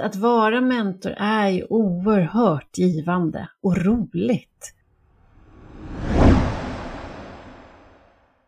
Att 0.00 0.16
vara 0.16 0.60
mentor 0.60 1.12
är 1.18 1.48
ju 1.48 1.64
oerhört 1.64 2.78
givande 2.78 3.48
och 3.62 3.76
roligt. 3.76 4.74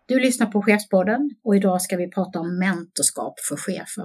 Du 0.07 0.21
lyssnar 0.21 0.47
på 0.47 0.63
Chefspodden 0.63 1.31
och 1.45 1.57
idag 1.57 1.83
ska 1.83 1.97
vi 1.97 2.11
prata 2.11 2.41
om 2.41 2.59
mentorskap 2.59 3.41
för 3.41 3.57
chefer. 3.57 4.05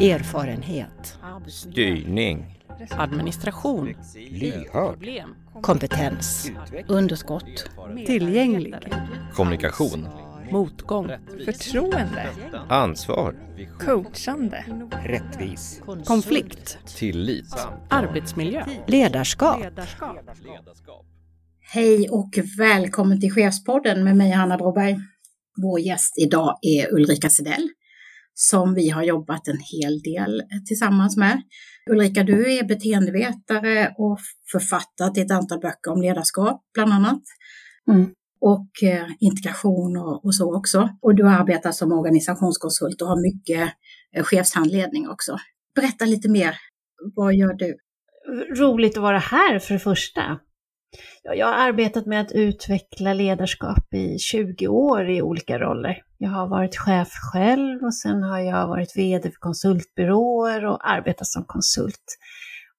Erfarenhet. 0.00 1.18
Styrning. 1.46 2.64
Administration. 2.90 3.94
Lyhörd. 4.14 5.08
Kompetens. 5.62 6.50
Underskott. 6.86 7.70
Tillgänglig. 8.06 8.74
Kommunikation. 9.34 10.08
Motgång. 10.50 11.10
Förtroende. 11.44 12.28
Ansvar. 12.68 13.34
Coachande. 13.80 14.64
Rättvis. 15.04 15.82
Konflikt. 16.04 16.78
Tillit. 16.96 17.54
Arbetsmiljö. 17.88 18.64
Ledarskap. 18.86 19.58
Hej 21.60 22.08
och 22.10 22.30
välkommen 22.58 23.20
till 23.20 23.32
Chefspodden 23.32 24.04
med 24.04 24.16
mig 24.16 24.30
Hanna 24.30 24.56
Broberg. 24.56 24.96
Vår 25.62 25.80
gäst 25.80 26.18
idag 26.18 26.58
är 26.62 26.94
Ulrika 26.94 27.30
Sedell 27.30 27.68
som 28.34 28.74
vi 28.74 28.88
har 28.88 29.02
jobbat 29.02 29.48
en 29.48 29.58
hel 29.58 30.00
del 30.02 30.42
tillsammans 30.66 31.16
med. 31.16 31.42
Ulrika, 31.90 32.22
du 32.22 32.58
är 32.58 32.64
beteendevetare 32.64 33.94
och 33.98 34.18
författare 34.52 35.14
till 35.14 35.22
ett 35.22 35.30
antal 35.30 35.60
böcker 35.60 35.90
om 35.92 36.02
ledarskap 36.02 36.62
bland 36.74 36.92
annat. 36.92 37.22
Mm. 37.90 38.10
Och 38.40 38.82
eh, 38.82 39.06
integration 39.20 39.96
och, 39.96 40.24
och, 40.24 40.34
så 40.34 40.56
också. 40.56 40.88
Och 41.02 41.14
du 41.14 41.28
arbetar 41.28 41.72
som 41.72 41.92
organisationskonsult 41.92 43.02
och 43.02 43.08
har 43.08 43.22
mycket 43.22 43.74
eh, 44.16 44.24
chefshandledning 44.24 45.08
också. 45.08 45.38
Berätta 45.74 46.04
lite 46.04 46.28
mer. 46.28 46.56
Vad 47.14 47.34
gör 47.34 47.54
du? 47.54 47.76
Roligt 48.56 48.96
att 48.96 49.02
vara 49.02 49.18
här 49.18 49.58
för 49.58 49.74
det 49.74 49.80
första. 49.80 50.38
Jag 51.22 51.46
har 51.46 51.54
arbetat 51.54 52.06
med 52.06 52.20
att 52.20 52.32
utveckla 52.32 53.14
ledarskap 53.14 53.94
i 53.94 54.18
20 54.18 54.68
år 54.68 55.10
i 55.10 55.22
olika 55.22 55.58
roller. 55.58 56.02
Jag 56.18 56.30
har 56.30 56.48
varit 56.48 56.76
chef 56.76 57.08
själv 57.32 57.82
och 57.82 57.94
sen 57.94 58.22
har 58.22 58.38
jag 58.38 58.68
varit 58.68 58.96
VD 58.96 59.30
för 59.30 59.38
konsultbyråer 59.38 60.64
och 60.64 60.90
arbetat 60.90 61.26
som 61.26 61.44
konsult. 61.44 62.18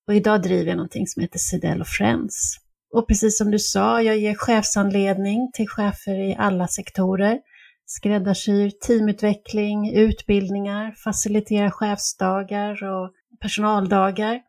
Och 0.07 0.15
idag 0.15 0.41
driver 0.41 0.65
jag 0.65 0.75
någonting 0.75 1.07
som 1.07 1.21
heter 1.21 1.39
Sidell 1.39 1.83
Friends. 1.85 2.57
Och 2.93 3.07
precis 3.07 3.37
som 3.37 3.51
du 3.51 3.59
sa, 3.59 4.01
jag 4.01 4.17
ger 4.17 4.35
chefsanledning 4.35 5.51
till 5.53 5.67
chefer 5.67 6.19
i 6.19 6.35
alla 6.39 6.67
sektorer, 6.67 7.39
skräddarsyr 7.85 8.69
teamutveckling, 8.87 9.93
utbildningar, 9.93 10.95
faciliterar 11.03 11.69
chefsdagar 11.69 12.83
och 12.83 13.11
personaldagar. 13.41 14.41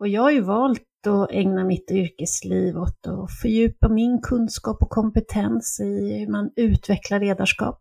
Och 0.00 0.08
jag 0.08 0.22
har 0.22 0.30
ju 0.30 0.40
valt 0.40 0.82
att 1.06 1.30
ägna 1.30 1.64
mitt 1.64 1.90
yrkesliv 1.90 2.76
åt 2.76 3.06
att 3.06 3.40
fördjupa 3.42 3.88
min 3.88 4.20
kunskap 4.22 4.82
och 4.82 4.90
kompetens 4.90 5.80
i 5.80 6.18
hur 6.18 6.32
man 6.32 6.50
utvecklar 6.56 7.20
ledarskap. 7.20 7.78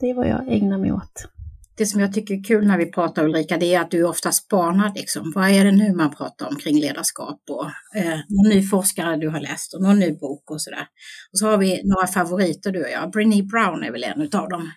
Det 0.00 0.10
är 0.10 0.14
vad 0.14 0.28
jag 0.28 0.44
ägnar 0.48 0.78
mig 0.78 0.92
åt. 0.92 1.28
Det 1.78 1.86
som 1.86 2.00
jag 2.00 2.12
tycker 2.12 2.34
är 2.34 2.44
kul 2.44 2.66
när 2.66 2.78
vi 2.78 2.86
pratar 2.86 3.24
Ulrika, 3.24 3.56
det 3.56 3.74
är 3.74 3.80
att 3.80 3.90
du 3.90 4.04
ofta 4.04 4.32
spanar 4.32 4.92
liksom. 4.94 5.32
Vad 5.34 5.50
är 5.50 5.64
det 5.64 5.72
nu 5.72 5.92
man 5.92 6.14
pratar 6.14 6.48
om 6.48 6.56
kring 6.56 6.80
ledarskap 6.80 7.40
och 7.50 7.66
eh, 8.00 8.18
någon 8.28 8.48
ny 8.48 8.62
forskare 8.62 9.16
du 9.16 9.28
har 9.28 9.40
läst 9.40 9.74
och 9.74 9.82
någon 9.82 9.98
ny 9.98 10.12
bok 10.12 10.50
och 10.50 10.62
sådär. 10.62 10.86
Och 11.32 11.38
så 11.38 11.46
har 11.46 11.58
vi 11.58 11.82
några 11.84 12.06
favoriter 12.06 12.72
du 12.72 12.84
och 12.84 12.90
jag. 12.90 13.10
Brené 13.10 13.42
Brown 13.42 13.84
är 13.84 13.92
väl 13.92 14.04
en 14.04 14.22
utav 14.22 14.48
dem. 14.48 14.70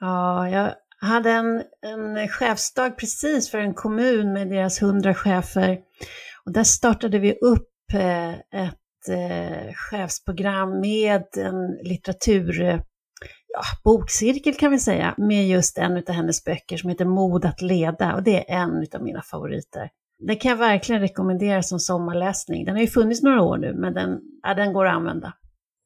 Ja, 0.00 0.48
jag 0.48 0.74
hade 1.00 1.30
en, 1.30 1.62
en 1.82 2.28
chefsdag 2.28 2.98
precis 2.98 3.50
för 3.50 3.58
en 3.58 3.74
kommun 3.74 4.32
med 4.32 4.48
deras 4.48 4.82
hundra 4.82 5.14
chefer. 5.14 5.78
Och 6.46 6.52
där 6.52 6.64
startade 6.64 7.18
vi 7.18 7.32
upp 7.32 7.68
eh, 7.94 8.32
ett 8.32 9.08
eh, 9.08 9.72
chefsprogram 9.74 10.80
med 10.80 11.24
en 11.36 11.88
litteratur 11.88 12.62
eh, 12.62 12.80
ja, 13.52 13.62
bokcirkel 13.84 14.54
kan 14.54 14.70
vi 14.70 14.78
säga, 14.78 15.14
med 15.18 15.48
just 15.48 15.78
en 15.78 15.96
av 15.96 16.10
hennes 16.10 16.44
böcker 16.44 16.76
som 16.76 16.90
heter 16.90 17.04
Mod 17.04 17.44
att 17.44 17.62
leda 17.62 18.14
och 18.14 18.22
det 18.22 18.50
är 18.50 18.56
en 18.56 18.86
av 18.94 19.02
mina 19.02 19.22
favoriter. 19.22 19.90
Den 20.18 20.36
kan 20.36 20.48
jag 20.48 20.58
verkligen 20.58 21.00
rekommendera 21.00 21.62
som 21.62 21.80
sommarläsning. 21.80 22.64
Den 22.64 22.74
har 22.74 22.82
ju 22.82 22.88
funnits 22.88 23.22
några 23.22 23.42
år 23.42 23.58
nu, 23.58 23.74
men 23.74 23.94
den, 23.94 24.20
ja, 24.42 24.54
den 24.54 24.72
går 24.72 24.86
att 24.86 24.94
använda. 24.94 25.32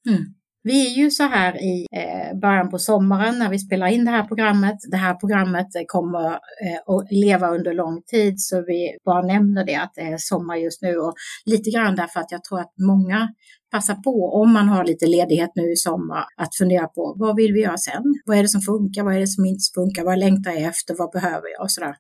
Mm. 0.09 0.23
Vi 0.67 0.87
är 0.87 0.91
ju 0.91 1.11
så 1.11 1.23
här 1.23 1.63
i 1.63 1.87
eh, 1.93 2.39
början 2.39 2.71
på 2.71 2.79
sommaren 2.79 3.39
när 3.39 3.51
vi 3.51 3.59
spelar 3.59 3.87
in 3.87 4.05
det 4.05 4.11
här 4.11 4.23
programmet. 4.23 4.77
Det 4.91 4.97
här 4.97 5.15
programmet 5.15 5.67
eh, 5.77 5.83
kommer 5.87 6.27
eh, 6.31 6.95
att 6.95 7.13
leva 7.13 7.49
under 7.49 7.75
lång 7.75 8.03
tid 8.03 8.41
så 8.41 8.65
vi 8.67 8.99
bara 9.05 9.23
nämner 9.23 9.65
det 9.65 9.75
att 9.75 9.93
det 9.95 10.01
är 10.01 10.17
sommar 10.19 10.57
just 10.57 10.83
nu 10.83 10.97
och 10.97 11.15
lite 11.45 11.71
grann 11.71 11.97
därför 11.97 12.21
att 12.21 12.33
jag 12.33 12.45
tror 12.45 12.61
att 12.61 12.73
många 12.79 13.29
passar 13.71 13.95
på 13.95 14.41
om 14.43 14.53
man 14.53 14.69
har 14.69 14.85
lite 14.85 15.07
ledighet 15.07 15.51
nu 15.55 15.73
i 15.73 15.77
sommar 15.77 16.25
att 16.37 16.55
fundera 16.55 16.87
på 16.87 17.15
vad 17.19 17.37
vill 17.37 17.53
vi 17.53 17.61
göra 17.61 17.79
sen? 17.79 18.03
Vad 18.25 18.39
är 18.39 18.43
det 18.43 18.49
som 18.49 18.61
funkar? 18.61 19.05
Vad 19.05 19.15
är 19.17 19.21
det 19.21 19.27
som 19.27 19.45
inte 19.45 19.65
funkar? 19.75 20.05
Vad 20.05 20.19
längtar 20.19 20.51
jag 20.51 20.63
efter? 20.63 20.95
Vad 20.95 21.13
behöver 21.13 21.49
jag? 21.55 21.63
Och 21.63 21.71
sådär. 21.71 21.95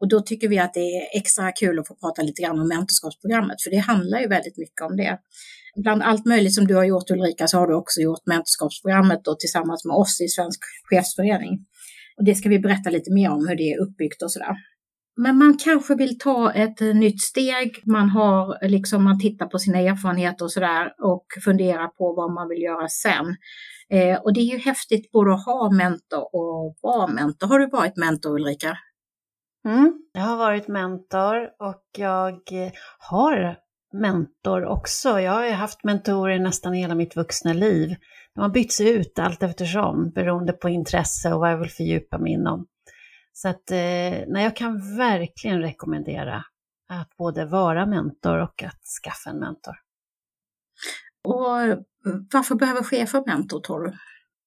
Och 0.00 0.08
då 0.08 0.20
tycker 0.20 0.48
vi 0.48 0.58
att 0.58 0.74
det 0.74 0.80
är 0.80 1.18
extra 1.18 1.52
kul 1.52 1.78
att 1.78 1.88
få 1.88 1.94
prata 1.94 2.22
lite 2.22 2.42
grann 2.42 2.60
om 2.60 2.68
mentorskapsprogrammet, 2.68 3.62
för 3.62 3.70
det 3.70 3.76
handlar 3.76 4.20
ju 4.20 4.28
väldigt 4.28 4.58
mycket 4.58 4.82
om 4.82 4.96
det 4.96 5.18
bland 5.76 6.02
allt 6.02 6.26
möjligt 6.26 6.54
som 6.54 6.66
du 6.66 6.74
har 6.74 6.84
gjort 6.84 7.10
Ulrika 7.10 7.46
så 7.46 7.58
har 7.58 7.66
du 7.66 7.74
också 7.74 8.00
gjort 8.00 8.26
mentorskapsprogrammet 8.26 9.24
då, 9.24 9.34
tillsammans 9.34 9.84
med 9.84 9.94
oss 9.96 10.20
i 10.20 10.28
Svensk 10.28 10.60
chefsförening. 10.90 11.58
Och 12.16 12.24
det 12.24 12.34
ska 12.34 12.48
vi 12.48 12.58
berätta 12.58 12.90
lite 12.90 13.12
mer 13.12 13.30
om 13.30 13.46
hur 13.48 13.56
det 13.56 13.72
är 13.72 13.80
uppbyggt 13.80 14.22
och 14.22 14.32
sådär. 14.32 14.56
Men 15.16 15.38
man 15.38 15.56
kanske 15.58 15.94
vill 15.94 16.18
ta 16.18 16.52
ett 16.52 16.80
eh, 16.80 16.94
nytt 16.94 17.22
steg. 17.22 17.82
Man 17.86 18.08
har 18.08 18.68
liksom, 18.68 19.04
man 19.04 19.20
tittar 19.20 19.46
på 19.46 19.58
sina 19.58 19.78
erfarenheter 19.78 20.44
och 20.44 20.52
sådär 20.52 20.92
och 21.02 21.26
funderar 21.44 21.88
på 21.88 22.14
vad 22.14 22.32
man 22.32 22.48
vill 22.48 22.62
göra 22.62 22.88
sen. 22.88 23.36
Eh, 23.90 24.20
och 24.20 24.32
det 24.32 24.40
är 24.40 24.52
ju 24.52 24.58
häftigt 24.58 25.12
både 25.12 25.34
att 25.34 25.44
ha 25.44 25.70
mentor 25.70 26.34
och 26.34 26.76
vara 26.82 27.06
mentor. 27.06 27.46
Har 27.46 27.58
du 27.58 27.66
varit 27.66 27.96
mentor 27.96 28.34
Ulrika? 28.34 28.78
Mm, 29.68 29.92
jag 30.12 30.22
har 30.22 30.36
varit 30.36 30.68
mentor 30.68 31.36
och 31.58 31.82
jag 31.98 32.40
har 32.98 33.56
mentor 33.92 34.64
också. 34.64 35.20
Jag 35.20 35.32
har 35.32 35.44
ju 35.44 35.52
haft 35.52 35.84
mentorer 35.84 36.38
nästan 36.38 36.72
hela 36.72 36.94
mitt 36.94 37.16
vuxna 37.16 37.52
liv. 37.52 37.96
De 38.34 38.40
har 38.40 38.48
bytts 38.48 38.80
ut 38.80 39.18
allt 39.18 39.42
eftersom 39.42 40.10
beroende 40.10 40.52
på 40.52 40.68
intresse 40.68 41.32
och 41.32 41.40
vad 41.40 41.52
jag 41.52 41.58
vill 41.58 41.70
fördjupa 41.70 42.18
mig 42.18 42.32
inom. 42.32 42.66
Så 43.32 43.48
att 43.48 43.70
eh, 43.70 43.76
nej, 44.26 44.44
jag 44.44 44.56
kan 44.56 44.96
verkligen 44.96 45.60
rekommendera 45.60 46.44
att 46.88 47.16
både 47.16 47.44
vara 47.44 47.86
mentor 47.86 48.38
och 48.38 48.62
att 48.62 48.80
skaffa 49.02 49.30
en 49.30 49.38
mentor. 49.38 49.74
Och 51.24 51.84
varför 52.32 52.54
behöver 52.54 52.82
chefer 52.82 53.22
mentor 53.26 53.60
tror 53.60 53.84
du? 53.84 53.92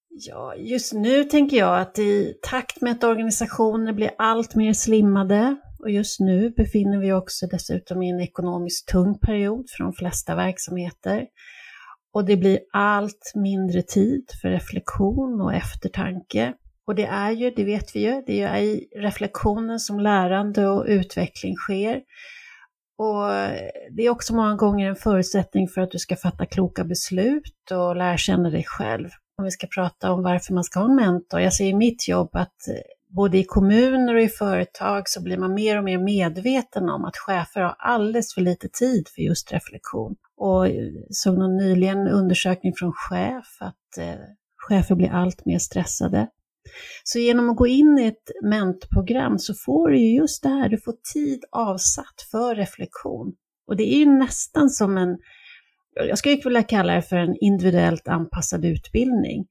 Ja, 0.09 0.55
just 0.55 0.93
nu 0.93 1.23
tänker 1.23 1.57
jag 1.57 1.79
att 1.79 1.99
i 1.99 2.33
takt 2.41 2.81
med 2.81 2.91
att 2.91 3.03
organisationer 3.03 3.93
blir 3.93 4.11
allt 4.17 4.55
mer 4.55 4.73
slimmade 4.73 5.55
och 5.85 5.91
just 5.91 6.19
nu 6.19 6.49
befinner 6.49 6.97
vi 6.97 7.13
också 7.13 7.47
dessutom 7.47 8.03
i 8.03 8.09
en 8.09 8.19
ekonomiskt 8.19 8.87
tung 8.87 9.19
period 9.19 9.65
för 9.69 9.83
de 9.83 9.93
flesta 9.93 10.35
verksamheter. 10.35 11.25
Och 12.13 12.25
det 12.25 12.37
blir 12.37 12.59
allt 12.73 13.31
mindre 13.35 13.81
tid 13.81 14.23
för 14.41 14.49
reflektion 14.49 15.41
och 15.41 15.53
eftertanke. 15.53 16.53
Och 16.87 16.95
det 16.95 17.05
är 17.05 17.31
ju, 17.31 17.51
det 17.51 17.63
vet 17.63 17.95
vi 17.95 17.99
ju, 17.99 18.23
det 18.27 18.41
är 18.41 18.57
ju 18.57 18.67
i 18.67 18.87
reflektionen 18.95 19.79
som 19.79 19.99
lärande 19.99 20.67
och 20.67 20.85
utveckling 20.87 21.55
sker. 21.55 21.95
Och 22.97 23.27
det 23.91 24.05
är 24.05 24.09
också 24.09 24.35
många 24.35 24.55
gånger 24.55 24.89
en 24.89 24.95
förutsättning 24.95 25.67
för 25.67 25.81
att 25.81 25.91
du 25.91 25.99
ska 25.99 26.15
fatta 26.15 26.45
kloka 26.45 26.83
beslut 26.83 27.71
och 27.71 27.95
lära 27.95 28.17
känna 28.17 28.49
dig 28.49 28.63
själv. 28.67 29.09
Om 29.37 29.45
vi 29.45 29.51
ska 29.51 29.67
prata 29.67 30.11
om 30.11 30.23
varför 30.23 30.53
man 30.53 30.63
ska 30.63 30.79
ha 30.79 30.89
en 30.89 30.95
mentor. 30.95 31.39
Jag 31.39 31.53
ser 31.53 31.65
i 31.65 31.73
mitt 31.73 32.07
jobb 32.07 32.29
att 32.33 32.57
både 33.15 33.37
i 33.37 33.43
kommuner 33.43 34.15
och 34.15 34.21
i 34.21 34.29
företag 34.29 35.09
så 35.09 35.23
blir 35.23 35.37
man 35.37 35.53
mer 35.53 35.77
och 35.77 35.83
mer 35.83 35.97
medveten 35.97 36.89
om 36.89 37.05
att 37.05 37.17
chefer 37.17 37.61
har 37.61 37.75
alldeles 37.79 38.33
för 38.33 38.41
lite 38.41 38.69
tid 38.69 39.07
för 39.15 39.21
just 39.21 39.51
reflektion. 39.51 40.15
Och 40.37 40.67
såg 41.09 41.37
någon 41.37 41.57
nyligen 41.57 42.07
undersökning 42.07 42.73
från 42.75 42.93
chef 42.93 43.57
att 43.59 43.97
eh, 43.97 44.15
chefer 44.57 44.95
blir 44.95 45.09
allt 45.09 45.45
mer 45.45 45.59
stressade. 45.59 46.27
Så 47.03 47.19
genom 47.19 47.49
att 47.49 47.57
gå 47.57 47.67
in 47.67 47.99
i 47.99 48.05
ett 48.05 48.31
mentprogram 48.43 49.39
så 49.39 49.53
får 49.53 49.89
du 49.89 49.99
ju 49.99 50.15
just 50.15 50.43
det 50.43 50.49
här, 50.49 50.69
du 50.69 50.77
får 50.77 50.95
tid 51.13 51.43
avsatt 51.51 52.21
för 52.31 52.55
reflektion. 52.55 53.33
Och 53.67 53.75
det 53.75 53.93
är 53.93 53.97
ju 53.97 54.05
nästan 54.05 54.69
som 54.69 54.97
en, 54.97 55.17
jag 55.93 56.17
skulle 56.17 56.35
vilja 56.35 56.63
kalla 56.63 56.93
det 56.93 57.01
för 57.01 57.15
en 57.15 57.35
individuellt 57.41 58.07
anpassad 58.07 58.65
utbildning. 58.65 59.47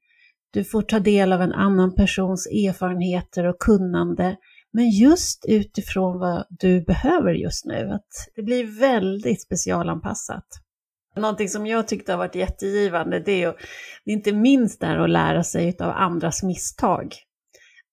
Du 0.55 0.65
får 0.65 0.83
ta 0.83 1.01
del 1.01 1.33
av 1.33 1.43
en 1.43 1.53
annan 1.53 1.95
persons 1.95 2.47
erfarenheter 2.47 3.45
och 3.45 3.59
kunnande, 3.59 4.37
men 4.73 4.91
just 4.91 5.45
utifrån 5.49 6.19
vad 6.19 6.47
du 6.51 6.81
behöver 6.81 7.33
just 7.33 7.65
nu. 7.65 7.91
Att 7.91 8.09
det 8.37 8.43
blir 8.43 8.81
väldigt 8.81 9.43
specialanpassat. 9.43 10.47
Någonting 11.17 11.49
som 11.49 11.67
jag 11.67 11.89
tyckte 11.89 12.13
har 12.13 12.19
varit 12.19 12.35
jättegivande, 12.35 13.21
det 13.21 13.33
är, 13.33 13.39
ju, 13.47 13.53
det 14.05 14.11
är 14.11 14.15
inte 14.15 14.33
minst 14.33 14.81
där 14.81 14.97
att 14.97 15.11
lära 15.11 15.45
sig 15.45 15.77
av 15.81 15.91
andras 15.91 16.43
misstag. 16.43 17.15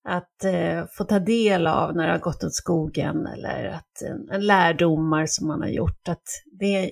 att 0.04 0.44
eh, 0.44 0.86
få 0.98 1.04
ta 1.04 1.20
del 1.20 1.68
av 1.68 1.96
när 1.96 2.06
det 2.06 2.12
har 2.12 2.20
gått 2.20 2.44
åt 2.44 2.54
skogen 2.54 3.28
eller 3.28 3.66
att 3.66 4.02
en, 4.02 4.30
en 4.30 4.46
lärdomar 4.46 5.26
som 5.26 5.48
man 5.48 5.62
har 5.62 5.70
gjort. 5.70 6.08
Att 6.08 6.24
det, 6.60 6.92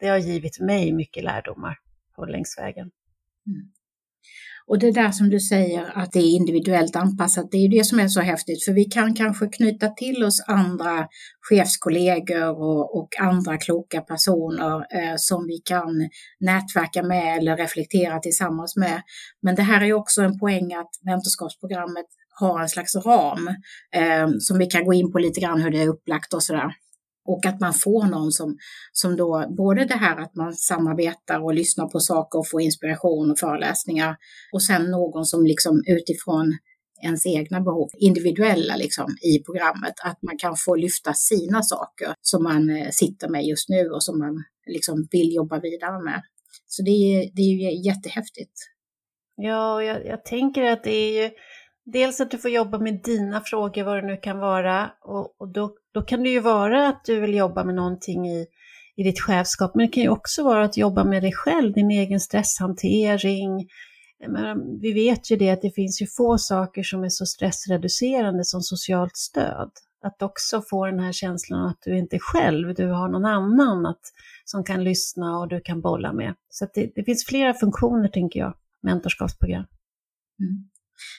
det 0.00 0.08
har 0.08 0.18
givit 0.18 0.60
mig 0.60 0.92
mycket 0.92 1.24
lärdomar 1.24 1.76
på 2.16 2.24
längs 2.24 2.58
vägen. 2.58 2.90
Mm. 3.46 3.70
Och 4.68 4.78
det 4.78 4.90
där 4.90 5.10
som 5.10 5.30
du 5.30 5.40
säger 5.40 5.92
att 5.94 6.12
det 6.12 6.18
är 6.18 6.36
individuellt 6.36 6.96
anpassat, 6.96 7.50
det 7.50 7.56
är 7.56 7.68
det 7.68 7.84
som 7.84 8.00
är 8.00 8.08
så 8.08 8.20
häftigt, 8.20 8.64
för 8.64 8.72
vi 8.72 8.84
kan 8.84 9.14
kanske 9.14 9.46
knyta 9.46 9.88
till 9.88 10.24
oss 10.24 10.44
andra 10.46 11.06
chefskollegor 11.48 12.48
och, 12.48 12.98
och 12.98 13.08
andra 13.20 13.56
kloka 13.56 14.00
personer 14.00 14.76
eh, 14.76 15.14
som 15.16 15.46
vi 15.46 15.58
kan 15.58 16.08
nätverka 16.40 17.02
med 17.02 17.38
eller 17.38 17.56
reflektera 17.56 18.18
tillsammans 18.18 18.76
med. 18.76 19.02
Men 19.42 19.54
det 19.54 19.62
här 19.62 19.84
är 19.84 19.92
också 19.92 20.22
en 20.22 20.38
poäng 20.38 20.74
att 20.74 20.90
mentorskapsprogrammet 21.04 22.06
har 22.40 22.60
en 22.60 22.68
slags 22.68 22.96
ram 22.96 23.48
eh, 23.94 24.28
som 24.40 24.58
vi 24.58 24.66
kan 24.66 24.84
gå 24.84 24.92
in 24.94 25.12
på 25.12 25.18
lite 25.18 25.40
grann 25.40 25.62
hur 25.62 25.70
det 25.70 25.82
är 25.82 25.88
upplagt 25.88 26.34
och 26.34 26.42
sådär. 26.42 26.72
Och 27.32 27.46
att 27.46 27.60
man 27.60 27.74
får 27.74 28.04
någon 28.06 28.32
som, 28.32 28.56
som 28.92 29.16
då, 29.16 29.44
både 29.56 29.84
det 29.84 29.94
här 29.94 30.16
att 30.16 30.34
man 30.34 30.52
samarbetar 30.54 31.44
och 31.44 31.54
lyssnar 31.54 31.88
på 31.88 32.00
saker 32.00 32.38
och 32.38 32.48
får 32.50 32.60
inspiration 32.60 33.30
och 33.30 33.38
föreläsningar 33.38 34.16
och 34.52 34.62
sen 34.62 34.90
någon 34.90 35.24
som 35.24 35.44
liksom 35.44 35.82
utifrån 35.86 36.58
ens 37.02 37.26
egna 37.26 37.60
behov, 37.60 37.88
individuella 37.98 38.76
liksom 38.76 39.06
i 39.22 39.44
programmet, 39.44 39.94
att 40.04 40.22
man 40.22 40.38
kan 40.38 40.56
få 40.56 40.76
lyfta 40.76 41.12
sina 41.14 41.62
saker 41.62 42.14
som 42.20 42.42
man 42.42 42.70
eh, 42.70 42.88
sitter 42.90 43.28
med 43.28 43.44
just 43.44 43.68
nu 43.68 43.90
och 43.90 44.04
som 44.04 44.18
man 44.18 44.44
liksom 44.66 45.08
vill 45.10 45.34
jobba 45.34 45.60
vidare 45.60 46.04
med. 46.04 46.22
Så 46.66 46.82
det 46.82 46.90
är, 46.90 47.30
det 47.34 47.42
är 47.42 47.54
ju 47.54 47.88
jättehäftigt. 47.88 48.56
Ja, 49.36 49.82
jag, 49.82 50.06
jag 50.06 50.24
tänker 50.24 50.62
att 50.62 50.84
det 50.84 50.94
är 50.94 51.22
ju 51.22 51.30
dels 51.92 52.20
att 52.20 52.30
du 52.30 52.38
får 52.38 52.50
jobba 52.50 52.78
med 52.78 53.00
dina 53.04 53.40
frågor, 53.40 53.84
vad 53.84 53.96
det 53.96 54.06
nu 54.06 54.16
kan 54.16 54.38
vara, 54.38 54.90
och, 55.00 55.40
och 55.40 55.48
då, 55.48 55.74
då 55.98 56.04
kan 56.04 56.22
det 56.22 56.30
ju 56.30 56.40
vara 56.40 56.88
att 56.88 57.04
du 57.04 57.20
vill 57.20 57.34
jobba 57.34 57.64
med 57.64 57.74
någonting 57.74 58.28
i, 58.28 58.46
i 58.96 59.02
ditt 59.02 59.20
chefskap, 59.20 59.74
men 59.74 59.86
det 59.86 59.92
kan 59.92 60.02
ju 60.02 60.08
också 60.08 60.44
vara 60.44 60.64
att 60.64 60.76
jobba 60.76 61.04
med 61.04 61.22
dig 61.22 61.32
själv, 61.32 61.72
din 61.72 61.90
egen 61.90 62.20
stresshantering. 62.20 63.68
Men 64.28 64.80
vi 64.80 64.92
vet 64.92 65.30
ju 65.30 65.36
det 65.36 65.50
att 65.50 65.62
det 65.62 65.70
finns 65.70 66.02
ju 66.02 66.06
få 66.06 66.38
saker 66.38 66.82
som 66.82 67.04
är 67.04 67.08
så 67.08 67.26
stressreducerande 67.26 68.44
som 68.44 68.60
socialt 68.60 69.16
stöd. 69.16 69.70
Att 70.02 70.22
också 70.22 70.62
få 70.70 70.86
den 70.86 71.00
här 71.00 71.12
känslan 71.12 71.66
att 71.66 71.78
du 71.84 71.98
inte 71.98 72.16
är 72.16 72.20
själv, 72.20 72.74
du 72.74 72.86
har 72.86 73.08
någon 73.08 73.24
annan 73.24 73.86
att, 73.86 74.02
som 74.44 74.64
kan 74.64 74.84
lyssna 74.84 75.38
och 75.38 75.48
du 75.48 75.60
kan 75.60 75.80
bolla 75.80 76.12
med. 76.12 76.34
Så 76.48 76.66
det, 76.74 76.92
det 76.94 77.04
finns 77.04 77.26
flera 77.26 77.54
funktioner, 77.54 78.08
tänker 78.08 78.40
jag, 78.40 78.54
mentorskapsprogram. 78.82 79.64
Mm. 80.40 80.68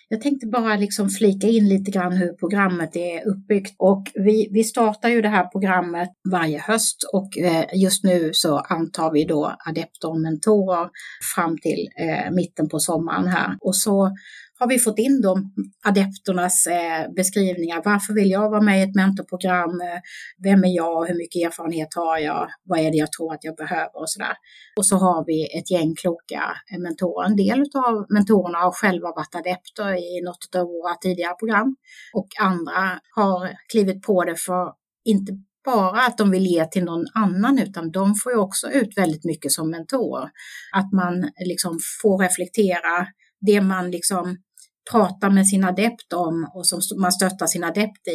Jag 0.10 0.22
tänkte 0.22 0.48
bara 0.48 0.76
liksom 0.76 1.10
flika 1.10 1.48
in 1.48 1.70
lite 1.70 1.92
grann 1.92 2.14
hur 2.14 2.34
programmet 2.34 2.96
är 2.96 3.28
uppbyggt. 3.28 3.76
Och 3.78 4.12
vi, 4.14 4.50
vi 4.52 4.64
startar 4.64 5.10
ju 5.10 5.22
det 5.22 5.30
här 5.30 5.46
programmet 5.46 6.10
varje 6.32 6.60
höst 6.60 6.98
och 7.14 7.38
eh, 7.38 7.66
just 7.74 8.04
nu 8.04 8.30
så 8.34 8.58
antar 8.58 9.12
vi 9.12 9.26
då 9.26 9.56
adepter 9.66 10.10
och 10.10 10.22
mentorer 10.22 10.90
fram 11.36 11.58
till 11.58 11.88
eh, 12.00 12.32
mitten 12.32 12.70
på 12.70 12.80
sommaren 12.80 13.28
här. 13.28 13.58
Och 13.62 13.76
så 13.76 14.12
har 14.60 14.68
vi 14.68 14.80
fått 14.80 15.00
in 15.00 15.22
de 15.22 15.54
adepternas 15.86 16.68
eh, 16.68 17.12
beskrivningar. 17.16 17.82
Varför 17.86 18.14
vill 18.14 18.30
jag 18.32 18.50
vara 18.50 18.62
med 18.62 18.80
i 18.80 18.84
ett 18.84 18.96
mentorprogram? 18.96 19.82
Eh, 19.82 20.00
vem 20.44 20.64
är 20.64 20.76
jag? 20.76 21.06
Hur 21.06 21.16
mycket 21.16 21.46
erfarenhet 21.46 21.88
har 21.96 22.18
jag? 22.18 22.48
Vad 22.64 22.80
är 22.80 22.92
det 22.92 22.98
jag 22.98 23.12
tror 23.12 23.34
att 23.34 23.44
jag 23.44 23.56
behöver 23.56 23.98
och 24.02 24.10
sådär. 24.10 24.36
Och 24.78 24.86
så 24.86 24.96
har 24.96 25.26
vi 25.26 25.58
ett 25.58 25.72
gäng 25.72 25.96
kloka 25.96 26.44
mentorer. 26.80 27.26
En 27.28 27.36
del 27.36 27.60
av 27.60 28.06
mentorerna 28.10 28.58
har 28.58 28.72
själva 28.72 29.08
varit 29.08 29.36
adepter 29.36 29.94
i 29.94 30.22
något 30.22 30.56
av 30.56 30.68
våra 30.68 30.96
tidigare 30.96 31.34
program 31.40 31.76
och 32.14 32.28
andra 32.40 33.00
har 33.16 33.50
klivit 33.72 34.02
på 34.02 34.24
det 34.24 34.36
för 34.36 34.74
inte 35.06 35.32
bara 35.66 36.02
att 36.06 36.18
de 36.18 36.32
vill 36.32 36.46
ge 36.46 36.66
till 36.66 36.84
någon 36.84 37.06
annan 37.14 37.60
utan 37.60 37.92
de 37.92 38.16
får 38.24 38.32
ju 38.32 38.38
också 38.38 38.72
ut 38.72 38.98
väldigt 38.98 39.26
mycket 39.26 39.52
som 39.52 39.70
mentor. 39.72 40.30
Att 40.76 40.92
man 40.94 41.32
liksom 41.46 41.80
får 42.02 42.18
reflektera 42.18 43.08
det 43.42 43.62
man 43.62 43.92
liksom 43.92 44.38
pratar 44.92 45.30
med 45.30 45.48
sin 45.48 45.64
adept 45.64 46.14
om 46.14 46.52
och 46.54 46.68
som 46.68 46.82
man 47.02 47.12
stöttar 47.12 47.48
sin 47.48 47.64
adept 47.64 48.08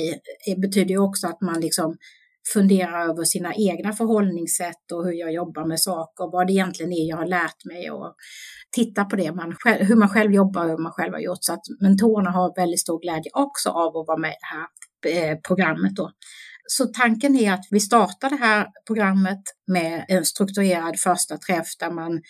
i 0.46 0.54
betyder 0.56 0.90
ju 0.90 0.98
också 0.98 1.26
att 1.26 1.40
man 1.40 1.60
liksom 1.60 1.96
funderar 2.52 3.08
över 3.08 3.24
sina 3.24 3.54
egna 3.54 3.92
förhållningssätt 3.92 4.92
och 4.92 5.04
hur 5.04 5.12
jag 5.12 5.32
jobbar 5.32 5.64
med 5.64 5.80
saker, 5.80 6.32
vad 6.32 6.46
det 6.46 6.52
egentligen 6.52 6.92
är 6.92 7.08
jag 7.08 7.16
har 7.16 7.26
lärt 7.26 7.64
mig 7.64 7.90
och 7.90 8.14
titta 8.76 9.04
på 9.04 9.16
det, 9.16 9.32
man 9.32 9.54
själv, 9.54 9.84
hur 9.84 9.96
man 9.96 10.08
själv 10.08 10.32
jobbar 10.32 10.64
och 10.64 10.70
hur 10.70 10.78
man 10.78 10.92
själv 10.92 11.12
har 11.12 11.20
gjort. 11.20 11.38
Så 11.44 11.52
att 11.52 11.62
mentorerna 11.80 12.30
har 12.30 12.56
väldigt 12.56 12.80
stor 12.80 13.00
glädje 13.00 13.30
också 13.34 13.68
av 13.68 13.96
att 13.96 14.06
vara 14.06 14.18
med 14.18 14.30
i 14.30 14.36
det 14.40 14.52
här 14.54 15.30
eh, 15.30 15.38
programmet. 15.48 15.96
Då. 15.96 16.10
Så 16.66 16.86
tanken 16.86 17.36
är 17.36 17.52
att 17.52 17.66
vi 17.70 17.80
startar 17.80 18.30
det 18.30 18.36
här 18.36 18.66
programmet 18.86 19.42
med 19.66 20.04
en 20.08 20.24
strukturerad 20.24 21.00
första 21.00 21.36
träff 21.36 21.66
där 21.78 21.90
man 21.90 22.20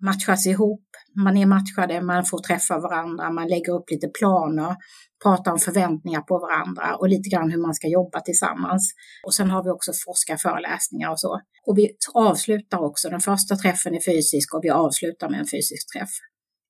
matchas 0.00 0.46
ihop, 0.46 0.86
man 1.24 1.36
är 1.36 1.46
matchade, 1.46 2.00
man 2.00 2.24
får 2.24 2.38
träffa 2.38 2.78
varandra, 2.78 3.30
man 3.30 3.48
lägger 3.48 3.72
upp 3.72 3.90
lite 3.90 4.08
planer, 4.08 4.76
pratar 5.22 5.52
om 5.52 5.58
förväntningar 5.58 6.20
på 6.20 6.38
varandra 6.38 6.96
och 6.96 7.08
lite 7.08 7.28
grann 7.28 7.50
hur 7.50 7.62
man 7.62 7.74
ska 7.74 7.88
jobba 7.88 8.20
tillsammans. 8.20 8.94
Och 9.26 9.34
sen 9.34 9.50
har 9.50 9.64
vi 9.64 9.70
också 9.70 9.92
forskarföreläsningar 10.06 11.10
och 11.10 11.20
så. 11.20 11.40
Och 11.66 11.78
vi 11.78 11.90
avslutar 12.14 12.78
också, 12.78 13.08
den 13.08 13.20
första 13.20 13.56
träffen 13.56 13.94
är 13.94 14.12
fysisk 14.12 14.54
och 14.54 14.60
vi 14.62 14.70
avslutar 14.70 15.28
med 15.28 15.40
en 15.40 15.46
fysisk 15.46 15.92
träff. 15.92 16.10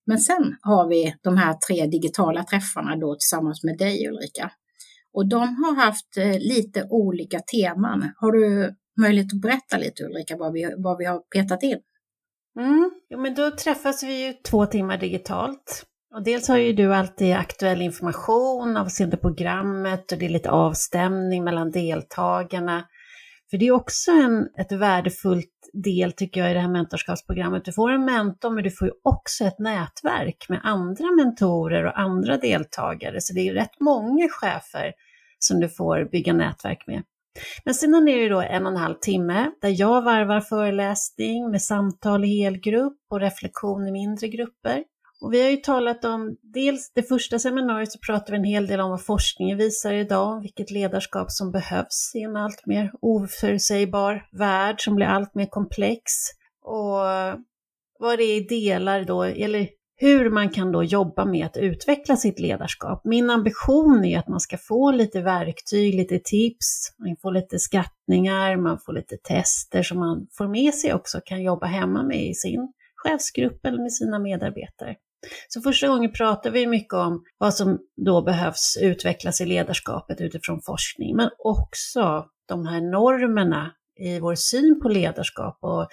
Men 0.06 0.18
sen 0.18 0.56
har 0.62 0.88
vi 0.88 1.14
de 1.22 1.36
här 1.36 1.54
tre 1.54 1.86
digitala 1.86 2.44
träffarna 2.44 2.96
då 2.96 3.14
tillsammans 3.14 3.64
med 3.64 3.78
dig 3.78 4.08
Ulrika. 4.08 4.50
Och 5.12 5.28
de 5.28 5.40
har 5.40 5.74
haft 5.84 6.16
eh, 6.16 6.38
lite 6.38 6.86
olika 6.90 7.40
teman. 7.40 8.12
Har 8.16 8.32
du 8.32 8.74
möjlighet 9.00 9.34
att 9.34 9.40
berätta 9.40 9.78
lite 9.78 10.04
Ulrika 10.04 10.36
vad 10.36 10.52
vi, 10.52 10.74
vad 10.78 10.98
vi 10.98 11.04
har 11.04 11.18
petat 11.18 11.62
in? 11.62 11.78
Mm. 12.58 12.90
Jo, 13.10 13.20
men 13.20 13.34
då 13.34 13.50
träffas 13.50 14.02
vi 14.02 14.26
ju 14.26 14.32
två 14.32 14.66
timmar 14.66 14.98
digitalt. 14.98 15.86
Och 16.14 16.22
dels 16.22 16.48
har 16.48 16.56
ju 16.56 16.72
du 16.72 16.94
alltid 16.94 17.34
aktuell 17.34 17.82
information 17.82 18.76
avseende 18.76 19.16
programmet 19.16 20.12
och 20.12 20.18
det 20.18 20.24
är 20.24 20.30
lite 20.30 20.50
avstämning 20.50 21.44
mellan 21.44 21.70
deltagarna. 21.70 22.84
För 23.50 23.58
det 23.58 23.66
är 23.66 23.72
också 23.72 24.10
en, 24.10 24.48
ett 24.58 24.72
värdefullt 24.72 25.70
del 25.72 26.12
tycker 26.12 26.40
jag 26.40 26.50
i 26.50 26.54
det 26.54 26.60
här 26.60 26.68
mentorskapsprogrammet. 26.68 27.64
Du 27.64 27.72
får 27.72 27.90
en 27.90 28.04
mentor 28.04 28.50
men 28.50 28.64
du 28.64 28.70
får 28.70 28.88
ju 28.88 28.94
också 29.04 29.44
ett 29.44 29.58
nätverk 29.58 30.46
med 30.48 30.60
andra 30.62 31.10
mentorer 31.10 31.84
och 31.84 31.98
andra 31.98 32.36
deltagare. 32.36 33.20
Så 33.20 33.34
det 33.34 33.48
är 33.48 33.54
rätt 33.54 33.80
många 33.80 34.28
chefer 34.28 34.92
som 35.38 35.60
du 35.60 35.68
får 35.68 36.08
bygga 36.12 36.32
nätverk 36.32 36.86
med. 36.86 37.02
Men 37.64 37.74
sedan 37.74 38.08
är 38.08 38.16
det 38.16 38.28
då 38.28 38.40
en 38.40 38.66
och 38.66 38.72
en 38.72 38.78
halv 38.78 38.94
timme 38.94 39.50
där 39.60 39.80
jag 39.80 40.02
varvar 40.02 40.40
föreläsning 40.40 41.50
med 41.50 41.62
samtal 41.62 42.24
i 42.24 42.42
helgrupp 42.42 42.98
och 43.10 43.20
reflektion 43.20 43.88
i 43.88 43.92
mindre 43.92 44.28
grupper. 44.28 44.84
Och 45.20 45.32
vi 45.32 45.42
har 45.42 45.50
ju 45.50 45.56
talat 45.56 46.04
om, 46.04 46.36
dels 46.42 46.92
det 46.94 47.02
första 47.02 47.38
seminariet 47.38 47.92
så 47.92 47.98
pratade 47.98 48.32
vi 48.32 48.38
en 48.38 48.44
hel 48.44 48.66
del 48.66 48.80
om 48.80 48.90
vad 48.90 49.04
forskningen 49.04 49.58
visar 49.58 49.92
idag, 49.92 50.40
vilket 50.40 50.70
ledarskap 50.70 51.30
som 51.30 51.52
behövs 51.52 52.12
i 52.14 52.20
en 52.20 52.36
allt 52.36 52.66
mer 52.66 52.92
oförutsägbar 53.00 54.28
värld 54.32 54.84
som 54.84 54.94
blir 54.94 55.06
allt 55.06 55.34
mer 55.34 55.46
komplex. 55.46 56.02
Och 56.62 56.96
vad 57.98 58.18
det 58.18 58.24
är 58.24 58.36
i 58.36 58.46
delar 58.46 59.04
då, 59.04 59.22
eller 59.22 59.68
hur 60.02 60.30
man 60.30 60.50
kan 60.50 60.72
då 60.72 60.84
jobba 60.84 61.24
med 61.24 61.46
att 61.46 61.56
utveckla 61.56 62.16
sitt 62.16 62.40
ledarskap. 62.40 63.00
Min 63.04 63.30
ambition 63.30 64.04
är 64.04 64.18
att 64.18 64.28
man 64.28 64.40
ska 64.40 64.58
få 64.58 64.90
lite 64.90 65.20
verktyg, 65.20 65.94
lite 65.94 66.18
tips, 66.18 66.94
man 66.98 67.16
får 67.22 67.32
lite 67.32 67.58
skattningar, 67.58 68.56
man 68.56 68.78
får 68.78 68.92
lite 68.92 69.16
tester 69.16 69.82
som 69.82 69.98
man 69.98 70.26
får 70.32 70.48
med 70.48 70.74
sig 70.74 70.94
också 70.94 71.20
kan 71.24 71.42
jobba 71.42 71.66
hemma 71.66 72.02
med 72.02 72.26
i 72.26 72.34
sin 72.34 72.72
chefsgrupp 72.96 73.66
eller 73.66 73.82
med 73.82 73.92
sina 73.92 74.18
medarbetare. 74.18 74.96
Så 75.48 75.60
första 75.60 75.88
gången 75.88 76.12
pratar 76.12 76.50
vi 76.50 76.66
mycket 76.66 76.94
om 76.94 77.24
vad 77.38 77.54
som 77.54 77.78
då 78.06 78.22
behövs 78.22 78.78
utvecklas 78.80 79.40
i 79.40 79.46
ledarskapet 79.46 80.20
utifrån 80.20 80.60
forskning, 80.66 81.16
men 81.16 81.30
också 81.38 82.26
de 82.48 82.66
här 82.66 82.80
normerna 82.80 83.72
i 84.00 84.20
vår 84.20 84.34
syn 84.34 84.80
på 84.82 84.88
ledarskap 84.88 85.58
och 85.60 85.88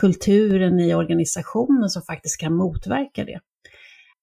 kulturen 0.00 0.80
i 0.80 0.94
organisationen 0.94 1.88
som 1.88 2.02
faktiskt 2.02 2.40
kan 2.40 2.54
motverka 2.54 3.24
det. 3.24 3.40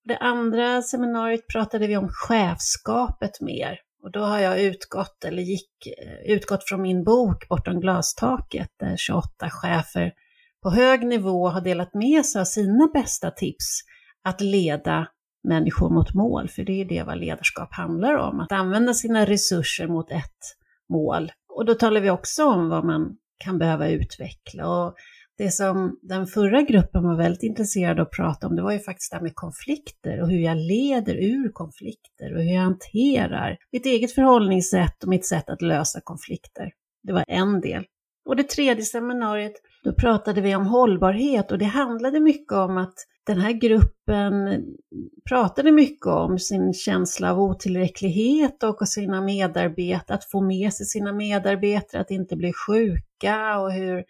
Det 0.08 0.18
andra 0.18 0.82
seminariet 0.82 1.48
pratade 1.48 1.88
vi 1.88 1.98
om 1.98 2.10
chefskapet 2.10 3.42
mer. 3.42 3.80
Och 4.04 4.12
då 4.12 4.20
har 4.20 4.40
jag 4.40 4.62
utgått, 4.62 5.24
eller 5.26 5.42
gick, 5.42 5.88
eh, 5.88 6.32
utgått 6.34 6.70
från 6.70 6.82
min 6.82 7.04
bok 7.04 7.48
Bortom 7.50 7.80
glastaket, 7.80 8.70
där 8.80 8.98
28 8.98 9.50
chefer 9.50 10.14
på 10.64 10.70
hög 10.70 11.06
nivå 11.06 11.48
har 11.48 11.62
delat 11.62 11.94
med 11.94 12.26
sig 12.26 12.42
av 12.42 12.46
sina 12.46 12.88
bästa 12.94 13.32
tips 13.32 13.82
att 14.24 14.42
leda 14.42 15.08
människor 15.44 15.90
mot 15.90 16.14
mål, 16.14 16.50
för 16.50 16.64
det 16.64 16.82
är 16.82 16.86
det 16.86 17.04
vad 17.04 17.18
ledarskap 17.18 17.74
handlar 17.74 18.18
om, 18.18 18.40
att 18.40 18.52
använda 18.52 18.94
sina 18.94 19.26
resurser 19.26 19.88
mot 19.88 20.12
ett 20.12 20.56
mål. 20.90 21.32
Och 21.50 21.66
då 21.66 21.74
talar 21.74 22.02
vi 22.02 22.10
också 22.10 22.46
om 22.46 22.70
vad 22.70 22.86
man 22.86 23.18
kan 23.38 23.58
behöva 23.58 23.88
utveckla. 23.88 24.68
Och 24.68 24.96
det 25.38 25.52
som 25.52 26.00
den 26.02 26.28
förra 26.28 26.62
gruppen 26.62 27.04
var 27.04 27.16
väldigt 27.16 27.44
intresserad 27.44 28.00
av 28.00 28.06
att 28.06 28.12
prata 28.12 28.48
om, 28.48 28.56
det 28.56 28.62
var 28.62 28.72
ju 28.72 28.80
faktiskt 28.80 29.12
det 29.12 29.18
här 29.18 29.24
med 29.24 29.36
konflikter 29.36 30.22
och 30.22 30.30
hur 30.30 30.40
jag 30.40 30.58
leder 30.58 31.16
ur 31.16 31.52
konflikter 31.52 32.34
och 32.36 32.42
hur 32.42 32.54
jag 32.54 32.62
hanterar 32.62 33.58
mitt 33.72 33.86
eget 33.86 34.12
förhållningssätt 34.12 35.04
och 35.04 35.10
mitt 35.10 35.26
sätt 35.26 35.50
att 35.50 35.62
lösa 35.62 36.00
konflikter. 36.04 36.72
Det 37.04 37.14
var 37.14 37.26
en 37.28 37.62
del. 37.62 37.84
Och 38.26 38.36
det 38.36 38.44
tredje 38.44 38.84
seminariet, 38.84 39.54
då 39.84 39.94
pratade 39.94 40.42
vi 40.42 40.56
om 40.56 40.68
hållbarhet 40.68 41.52
och 41.52 41.58
det 41.58 41.66
handlade 41.66 42.20
mycket 42.20 42.54
om 42.54 42.78
att 42.78 42.96
den 43.28 43.40
här 43.40 43.52
gruppen 43.52 44.64
pratade 45.30 45.72
mycket 45.72 46.08
om 46.08 46.40
sin 46.40 46.74
känsla 46.74 47.32
av 47.32 47.40
otillräcklighet 47.40 48.64
och 48.64 48.88
sina 48.88 49.22
medarbetare, 49.22 50.16
att 50.18 50.32
få 50.32 50.42
med 50.42 50.74
sig 50.74 50.86
sina 50.86 51.14
medarbetare, 51.14 52.02
att 52.02 52.12
inte 52.12 52.36
bli 52.36 52.54
sjuka 52.54 53.60
och 53.60 53.72
hur, 53.72 54.04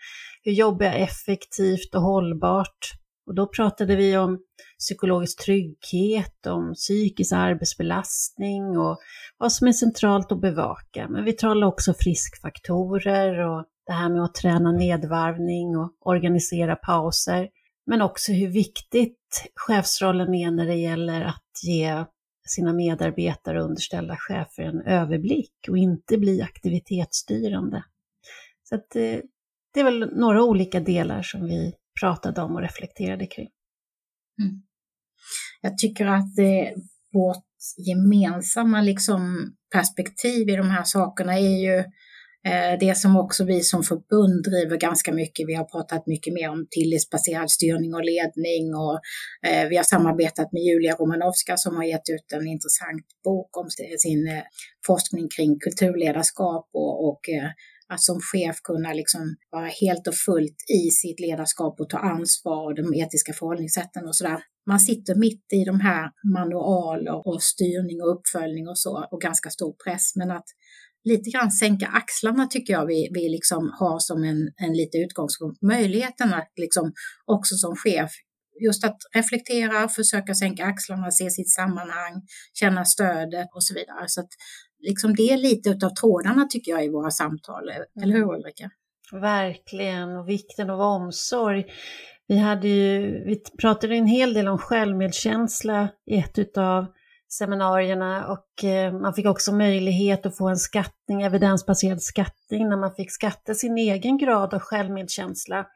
hur 0.43 0.51
jobbar 0.51 0.85
jag 0.85 1.01
effektivt 1.01 1.95
och 1.95 2.01
hållbart. 2.01 2.93
Och 3.27 3.35
då 3.35 3.47
pratade 3.47 3.95
vi 3.95 4.17
om 4.17 4.39
psykologisk 4.79 5.43
trygghet, 5.45 6.47
om 6.47 6.73
psykisk 6.73 7.33
arbetsbelastning 7.33 8.77
och 8.77 8.97
vad 9.37 9.51
som 9.51 9.67
är 9.67 9.71
centralt 9.71 10.31
att 10.31 10.41
bevaka. 10.41 11.07
Men 11.09 11.23
vi 11.23 11.33
talade 11.33 11.65
också 11.65 11.93
friskfaktorer 11.93 13.39
och 13.39 13.65
det 13.87 13.93
här 13.93 14.09
med 14.09 14.23
att 14.23 14.35
träna 14.35 14.71
nedvarvning 14.71 15.77
och 15.77 15.91
organisera 15.99 16.75
pauser. 16.75 17.49
Men 17.87 18.01
också 18.01 18.31
hur 18.31 18.47
viktigt 18.47 19.51
chefsrollen 19.55 20.33
är 20.33 20.51
när 20.51 20.65
det 20.65 20.75
gäller 20.75 21.21
att 21.21 21.63
ge 21.63 22.05
sina 22.47 22.73
medarbetare 22.73 23.59
och 23.59 23.65
underställda 23.65 24.15
chefer 24.17 24.63
en 24.63 24.81
överblick 24.81 25.53
och 25.69 25.77
inte 25.77 26.17
bli 26.17 26.41
aktivitetsstyrande. 26.41 27.83
Så 28.63 28.75
att, 28.75 28.95
eh, 28.95 29.19
det 29.73 29.79
är 29.79 29.83
väl 29.83 30.17
några 30.17 30.43
olika 30.43 30.79
delar 30.79 31.21
som 31.21 31.45
vi 31.45 31.73
pratade 31.99 32.41
om 32.41 32.55
och 32.55 32.61
reflekterade 32.61 33.27
kring. 33.27 33.49
Mm. 34.41 34.61
Jag 35.61 35.77
tycker 35.77 36.05
att 36.05 36.35
det, 36.35 36.75
vårt 37.13 37.45
gemensamma 37.87 38.81
liksom 38.81 39.51
perspektiv 39.73 40.49
i 40.49 40.55
de 40.55 40.69
här 40.69 40.83
sakerna 40.83 41.33
är 41.33 41.61
ju 41.65 41.77
Eh, 41.79 41.85
Eh, 42.47 42.79
det 42.79 42.97
som 42.97 43.17
också 43.17 43.43
vi 43.43 43.61
som 43.61 43.83
förbund 43.83 44.43
driver 44.43 44.77
ganska 44.77 45.11
mycket. 45.13 45.47
Vi 45.47 45.53
har 45.53 45.63
pratat 45.63 46.07
mycket 46.07 46.33
mer 46.33 46.49
om 46.49 46.67
tillitsbaserad 46.71 47.51
styrning 47.51 47.93
och 47.93 48.05
ledning 48.05 48.75
och 48.75 48.99
eh, 49.49 49.67
vi 49.69 49.77
har 49.77 49.83
samarbetat 49.83 50.51
med 50.51 50.61
Julia 50.61 50.95
Romanovska 50.95 51.57
som 51.57 51.75
har 51.75 51.83
gett 51.83 52.09
ut 52.09 52.31
en 52.33 52.47
intressant 52.47 53.05
bok 53.23 53.57
om 53.57 53.67
sin 53.99 54.27
eh, 54.27 54.43
forskning 54.87 55.27
kring 55.35 55.59
kulturledarskap 55.59 56.69
och, 56.73 57.07
och 57.07 57.21
att 57.93 58.01
som 58.01 58.19
chef 58.31 58.55
kunna 58.63 58.93
liksom 58.93 59.35
vara 59.51 59.67
helt 59.67 60.07
och 60.07 60.15
fullt 60.25 60.57
i 60.79 60.91
sitt 60.91 61.19
ledarskap 61.19 61.79
och 61.79 61.89
ta 61.89 61.97
ansvar 61.97 62.63
och 62.65 62.75
de 62.75 62.93
etiska 62.93 63.33
förhållningssätten 63.33 64.07
och 64.07 64.15
sådär. 64.15 64.39
Man 64.65 64.79
sitter 64.79 65.15
mitt 65.15 65.45
i 65.53 65.63
de 65.63 65.79
här 65.79 66.11
manualer 66.37 67.27
och 67.27 67.43
styrning 67.43 68.01
och 68.01 68.11
uppföljning 68.15 68.67
och 68.67 68.79
så 68.79 69.07
och 69.11 69.21
ganska 69.21 69.49
stor 69.49 69.73
press, 69.83 70.15
men 70.15 70.31
att 70.31 70.47
lite 71.07 71.29
grann 71.29 71.51
sänka 71.51 71.87
axlarna 71.87 72.47
tycker 72.47 72.73
jag 72.73 72.85
vi, 72.85 73.09
vi 73.13 73.29
liksom 73.29 73.71
har 73.79 73.99
som 73.99 74.23
en, 74.23 74.51
en 74.55 74.73
lite 74.73 74.97
utgångspunkt. 74.97 75.61
Möjligheten 75.61 76.33
att 76.33 76.51
liksom 76.55 76.93
också 77.25 77.55
som 77.55 77.75
chef 77.75 78.11
just 78.65 78.83
att 78.83 78.97
reflektera, 79.15 79.87
försöka 79.87 80.33
sänka 80.33 80.65
axlarna, 80.65 81.11
se 81.11 81.29
sitt 81.29 81.51
sammanhang, 81.51 82.21
känna 82.53 82.85
stödet 82.85 83.47
och 83.55 83.63
så 83.63 83.73
vidare. 83.73 84.03
Så 84.07 84.21
att 84.21 84.29
liksom 84.79 85.15
det 85.15 85.29
är 85.33 85.37
lite 85.37 85.69
utav 85.69 85.89
trådarna 85.89 86.45
tycker 86.45 86.71
jag 86.71 86.85
i 86.85 86.89
våra 86.89 87.11
samtal, 87.11 87.69
eller 88.03 88.13
hur 88.13 88.35
Ulrika? 88.35 88.69
Verkligen, 89.11 90.17
och 90.17 90.29
vikten 90.29 90.69
av 90.69 90.81
omsorg. 90.81 91.65
Vi, 92.27 92.37
hade 92.37 92.67
ju, 92.67 93.23
vi 93.25 93.41
pratade 93.61 93.95
en 93.95 94.07
hel 94.07 94.33
del 94.33 94.47
om 94.47 94.57
självmedkänsla 94.57 95.89
i 96.11 96.17
ett 96.17 96.39
utav 96.39 96.85
seminarierna 97.27 98.27
och 98.27 98.63
eh, 98.63 98.93
man 98.93 99.13
fick 99.13 99.25
också 99.25 99.55
möjlighet 99.55 100.25
att 100.25 100.37
få 100.37 100.47
en 100.47 100.57
skattning, 100.57 101.21
evidensbaserad 101.21 102.01
skattning, 102.01 102.69
när 102.69 102.77
man 102.77 102.95
fick 102.95 103.11
skatta 103.11 103.53
sin 103.53 103.77
egen 103.77 104.17
grad 104.17 104.53
av 104.53 104.59
självmedkänsla. 104.59 105.67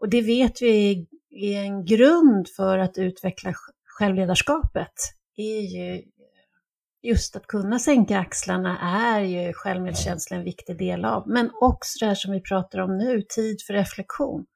Och 0.00 0.08
det 0.08 0.22
vet 0.22 0.62
vi 0.62 1.06
är 1.30 1.62
en 1.62 1.84
grund 1.84 2.48
för 2.56 2.78
att 2.78 2.98
utveckla 2.98 3.52
självledarskapet, 3.84 4.92
är 5.36 5.60
ju 5.60 6.02
just 7.02 7.36
att 7.36 7.46
kunna 7.46 7.78
sänka 7.78 8.18
axlarna 8.18 8.78
är 8.80 9.20
ju 9.20 9.52
självmedkänsla 9.52 10.36
en 10.36 10.44
viktig 10.44 10.78
del 10.78 11.04
av. 11.04 11.28
Men 11.28 11.50
också 11.60 11.98
det 12.00 12.06
här 12.06 12.14
som 12.14 12.32
vi 12.32 12.40
pratar 12.40 12.78
om 12.78 12.98
nu, 12.98 13.22
tid 13.22 13.56
för 13.66 13.74
reflektion. 13.74 14.46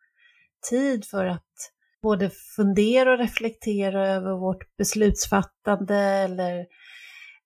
Tid 0.70 1.04
för 1.04 1.26
att 1.26 1.71
både 2.02 2.30
fundera 2.30 3.12
och 3.12 3.18
reflektera 3.18 4.08
över 4.08 4.32
vårt 4.32 4.76
beslutsfattande 4.76 5.96
eller 5.96 6.66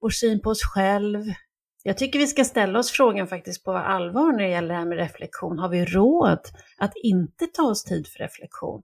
vår 0.00 0.10
syn 0.10 0.40
på 0.40 0.50
oss 0.50 0.62
själv. 0.62 1.25
Jag 1.82 1.98
tycker 1.98 2.18
vi 2.18 2.26
ska 2.26 2.44
ställa 2.44 2.78
oss 2.78 2.90
frågan 2.90 3.28
faktiskt 3.28 3.64
på 3.64 3.72
allvar 3.72 4.32
när 4.32 4.42
det 4.42 4.48
gäller 4.48 4.68
det 4.68 4.75
här 4.75 4.86
med 4.86 4.98
reflektion. 4.98 5.58
Har 5.58 5.68
vi 5.68 5.84
råd 5.84 6.40
att 6.78 6.92
inte 7.02 7.46
ta 7.46 7.62
oss 7.62 7.84
tid 7.84 8.06
för 8.06 8.18
reflektion? 8.18 8.82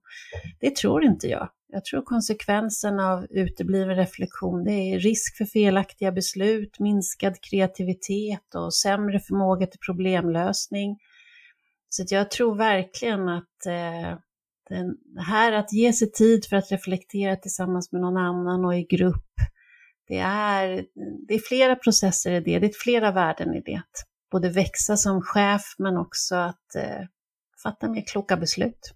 Det 0.61 0.77
tror 0.77 1.05
inte 1.05 1.27
jag. 1.27 1.49
Jag 1.69 1.85
tror 1.85 2.03
konsekvensen 2.03 3.01
av 3.01 3.27
utebliven 3.31 3.97
reflektion 3.97 4.65
det 4.65 4.73
är 4.73 4.99
risk 4.99 5.37
för 5.37 5.45
felaktiga 5.45 6.13
beslut, 6.13 6.79
minskad 6.79 7.41
kreativitet 7.41 8.55
och 8.55 8.75
sämre 8.75 9.21
förmåga 9.21 9.67
till 9.67 9.81
problemlösning. 9.81 10.99
Så 11.89 12.05
jag 12.09 12.31
tror 12.31 12.55
verkligen 12.55 13.29
att 13.29 13.67
eh, 13.67 14.19
det 14.73 15.23
här 15.23 15.53
att 15.53 15.73
ge 15.73 15.93
sig 15.93 16.13
tid 16.13 16.45
för 16.45 16.57
att 16.57 16.73
reflektera 16.73 17.37
tillsammans 17.37 17.93
med 17.93 18.01
någon 18.01 18.17
annan 18.17 18.65
och 18.65 18.77
i 18.77 18.85
grupp, 18.85 19.33
det 20.09 20.19
är, 20.19 20.85
det 21.29 21.35
är 21.35 21.39
flera 21.39 21.77
processer 21.77 22.33
i 22.33 22.41
det, 22.41 22.59
det 22.59 22.67
är 22.67 22.83
flera 22.83 23.13
värden 23.13 23.55
i 23.55 23.61
det. 23.61 23.83
Både 24.31 24.49
växa 24.49 24.97
som 24.97 25.23
chef 25.23 25.63
men 25.79 25.97
också 25.97 26.35
att 26.35 26.75
eh, 26.77 27.07
fatta 27.63 27.91
mer 27.91 28.05
kloka 28.07 28.37
beslut. 28.37 28.95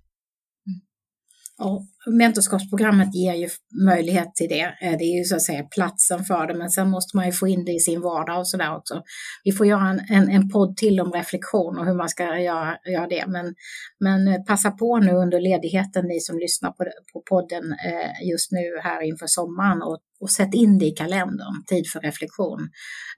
Och 1.58 1.82
mentorskapsprogrammet 2.06 3.14
ger 3.14 3.34
ju 3.34 3.48
möjlighet 3.84 4.34
till 4.34 4.48
det. 4.48 4.62
Eh, 4.82 4.98
det 4.98 5.04
är 5.04 5.18
ju 5.18 5.24
så 5.24 5.36
att 5.36 5.42
säga 5.42 5.62
platsen 5.62 6.24
för 6.24 6.46
det, 6.46 6.54
men 6.54 6.70
sen 6.70 6.90
måste 6.90 7.16
man 7.16 7.26
ju 7.26 7.32
få 7.32 7.48
in 7.48 7.64
det 7.64 7.72
i 7.72 7.78
sin 7.78 8.00
vardag 8.00 8.38
och 8.38 8.48
sådär 8.48 8.76
också. 8.76 9.02
Vi 9.44 9.52
får 9.52 9.66
göra 9.66 9.88
en, 9.88 10.00
en, 10.08 10.30
en 10.30 10.48
podd 10.48 10.76
till 10.76 11.00
om 11.00 11.12
reflektion 11.12 11.78
och 11.78 11.86
hur 11.86 11.94
man 11.94 12.08
ska 12.08 12.38
göra, 12.38 12.76
göra 12.86 13.06
det. 13.06 13.24
Men, 13.26 13.54
men 14.00 14.28
eh, 14.28 14.42
passa 14.42 14.70
på 14.70 14.98
nu 14.98 15.12
under 15.12 15.40
ledigheten, 15.40 16.06
ni 16.06 16.20
som 16.20 16.38
lyssnar 16.38 16.70
på, 16.70 16.84
på 17.12 17.22
podden 17.30 17.64
eh, 17.72 18.28
just 18.30 18.52
nu 18.52 18.80
här 18.82 19.02
inför 19.02 19.26
sommaren 19.26 19.82
och, 19.82 19.98
och 20.20 20.30
sätt 20.30 20.54
in 20.54 20.78
det 20.78 20.86
i 20.86 20.90
kalendern, 20.90 21.64
tid 21.66 21.86
för 21.92 22.00
reflektion, 22.00 22.68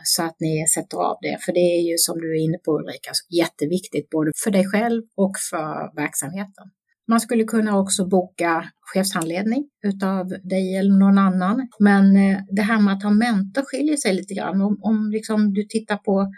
så 0.04 0.22
att 0.22 0.36
ni 0.40 0.66
sätter 0.74 0.98
av 0.98 1.16
det. 1.22 1.38
För 1.44 1.52
det 1.52 1.66
är 1.78 1.82
ju 1.90 1.98
som 1.98 2.18
du 2.20 2.36
är 2.36 2.44
inne 2.44 2.58
på 2.64 2.78
Ulrika, 2.78 3.10
jätteviktigt 3.40 4.10
både 4.10 4.32
för 4.44 4.50
dig 4.50 4.64
själv 4.72 5.02
och 5.16 5.32
för 5.50 5.96
verksamheten. 6.02 6.66
Man 7.08 7.20
skulle 7.20 7.44
kunna 7.44 7.78
också 7.78 8.08
boka 8.08 8.70
chefshandledning 8.80 9.68
utav 9.84 10.28
dig 10.28 10.76
eller 10.76 10.98
någon 10.98 11.18
annan. 11.18 11.68
Men 11.78 12.16
eh, 12.16 12.40
det 12.50 12.62
här 12.62 12.80
med 12.80 12.94
att 12.94 13.02
ha 13.02 13.10
mentor 13.10 13.62
skiljer 13.62 13.96
sig 13.96 14.14
lite 14.14 14.34
grann. 14.34 14.60
Om, 14.62 14.78
om 14.82 15.10
liksom 15.10 15.52
du 15.52 15.64
tittar 15.64 15.96
på 15.96 16.32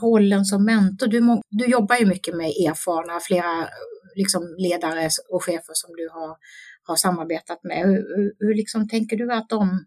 rollen 0.00 0.44
som 0.44 0.64
mentor, 0.64 1.06
du, 1.06 1.40
du 1.50 1.66
jobbar 1.66 1.96
ju 1.96 2.06
mycket 2.06 2.36
med 2.36 2.46
erfarna, 2.46 3.20
flera 3.20 3.68
liksom 4.16 4.54
ledare 4.58 5.08
och 5.30 5.44
chefer 5.44 5.74
som 5.74 5.96
du 5.96 6.08
har, 6.12 6.36
har 6.82 6.96
samarbetat 6.96 7.64
med. 7.64 7.78
Hur, 7.78 8.16
hur, 8.16 8.32
hur 8.38 8.54
liksom 8.54 8.88
tänker 8.88 9.16
du 9.16 9.32
att 9.32 9.48
de 9.48 9.84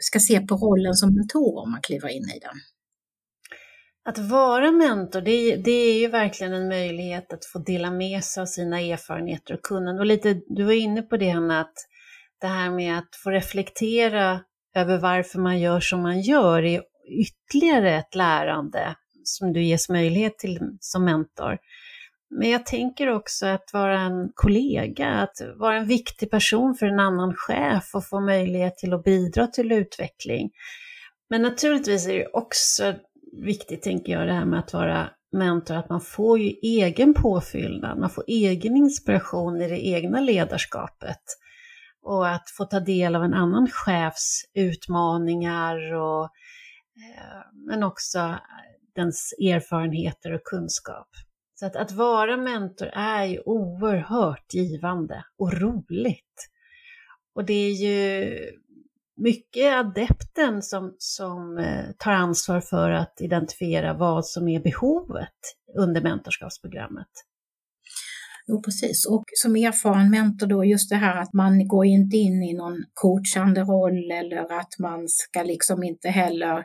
ska 0.00 0.18
se 0.18 0.40
på 0.40 0.54
rollen 0.54 0.94
som 0.94 1.14
mentor 1.14 1.62
om 1.62 1.70
man 1.70 1.82
kliver 1.82 2.08
in 2.08 2.28
i 2.36 2.38
den? 2.40 2.56
Att 4.08 4.18
vara 4.18 4.72
mentor, 4.72 5.20
det, 5.20 5.56
det, 5.56 5.70
är 5.70 6.00
ju 6.00 6.08
verkligen 6.08 6.52
en 6.52 6.68
möjlighet 6.68 7.32
att 7.32 7.44
få 7.44 7.58
dela 7.58 7.90
med 7.90 8.24
sig 8.24 8.40
av 8.40 8.46
sina 8.46 8.80
erfarenheter 8.80 9.54
och 9.54 9.62
kunnande. 9.62 10.00
Och 10.00 10.06
lite, 10.06 10.40
du 10.46 10.64
var 10.64 10.72
inne 10.72 11.02
på 11.02 11.16
det 11.16 11.28
Hanna, 11.28 11.60
att 11.60 11.74
det 12.40 12.46
här 12.46 12.70
med 12.70 12.98
att 12.98 13.16
få 13.24 13.30
reflektera 13.30 14.40
över 14.76 14.98
varför 14.98 15.38
man 15.38 15.60
gör 15.60 15.80
som 15.80 16.02
man 16.02 16.20
gör 16.20 16.62
är 16.62 16.82
ytterligare 17.08 17.94
ett 17.94 18.14
lärande 18.14 18.94
som 19.24 19.52
du 19.52 19.62
ges 19.62 19.88
möjlighet 19.88 20.38
till 20.38 20.58
som 20.80 21.04
mentor. 21.04 21.58
Men 22.30 22.50
jag 22.50 22.66
tänker 22.66 23.08
också 23.08 23.46
att 23.46 23.70
vara 23.72 24.00
en 24.00 24.30
kollega, 24.34 25.08
att 25.08 25.36
vara 25.56 25.76
en 25.76 25.86
viktig 25.86 26.30
person 26.30 26.74
för 26.74 26.86
en 26.86 27.00
annan 27.00 27.34
chef 27.36 27.94
och 27.94 28.06
få 28.06 28.20
möjlighet 28.20 28.76
till 28.76 28.92
att 28.92 29.04
bidra 29.04 29.46
till 29.46 29.72
utveckling. 29.72 30.50
Men 31.30 31.42
naturligtvis 31.42 32.06
är 32.06 32.14
det 32.14 32.26
också 32.26 32.94
viktigt, 33.44 33.82
tänker 33.82 34.12
jag, 34.12 34.26
det 34.26 34.32
här 34.32 34.44
med 34.44 34.58
att 34.58 34.72
vara 34.72 35.10
mentor, 35.32 35.74
att 35.74 35.90
man 35.90 36.00
får 36.00 36.38
ju 36.38 36.48
egen 36.62 37.14
påfyllnad, 37.14 37.98
man 37.98 38.10
får 38.10 38.24
egen 38.26 38.76
inspiration 38.76 39.62
i 39.62 39.68
det 39.68 39.86
egna 39.86 40.20
ledarskapet. 40.20 41.22
Och 42.02 42.28
att 42.28 42.50
få 42.50 42.64
ta 42.64 42.80
del 42.80 43.16
av 43.16 43.24
en 43.24 43.34
annan 43.34 43.68
chefs 43.70 44.42
utmaningar 44.54 45.94
och 45.94 46.24
eh, 46.24 47.40
men 47.52 47.82
också 47.82 48.38
dens 48.94 49.34
erfarenheter 49.40 50.32
och 50.32 50.44
kunskap. 50.44 51.08
Så 51.54 51.66
att, 51.66 51.76
att 51.76 51.92
vara 51.92 52.36
mentor 52.36 52.88
är 52.92 53.24
ju 53.24 53.40
oerhört 53.40 54.54
givande 54.54 55.24
och 55.38 55.52
roligt. 55.52 56.50
Och 57.34 57.44
det 57.44 57.54
är 57.54 57.72
ju 57.72 58.36
mycket 59.16 59.74
adepten 59.74 60.62
som, 60.62 60.94
som 60.98 61.58
eh, 61.58 61.84
tar 61.98 62.12
ansvar 62.12 62.60
för 62.60 62.90
att 62.90 63.20
identifiera 63.20 63.94
vad 63.94 64.26
som 64.26 64.48
är 64.48 64.60
behovet 64.60 65.34
under 65.78 66.00
mentorskapsprogrammet. 66.00 67.08
Jo, 68.48 68.62
precis. 68.62 69.06
Och 69.06 69.24
som 69.34 69.56
erfaren 69.56 70.10
mentor 70.10 70.46
då, 70.46 70.64
just 70.64 70.90
det 70.90 70.96
här 70.96 71.22
att 71.22 71.32
man 71.32 71.68
går 71.68 71.86
inte 71.86 72.16
in 72.16 72.42
i 72.42 72.54
någon 72.54 72.84
coachande 72.94 73.60
roll 73.60 74.10
eller 74.10 74.60
att 74.60 74.78
man 74.78 75.08
ska 75.08 75.42
liksom 75.42 75.82
inte 75.82 76.08
heller 76.08 76.56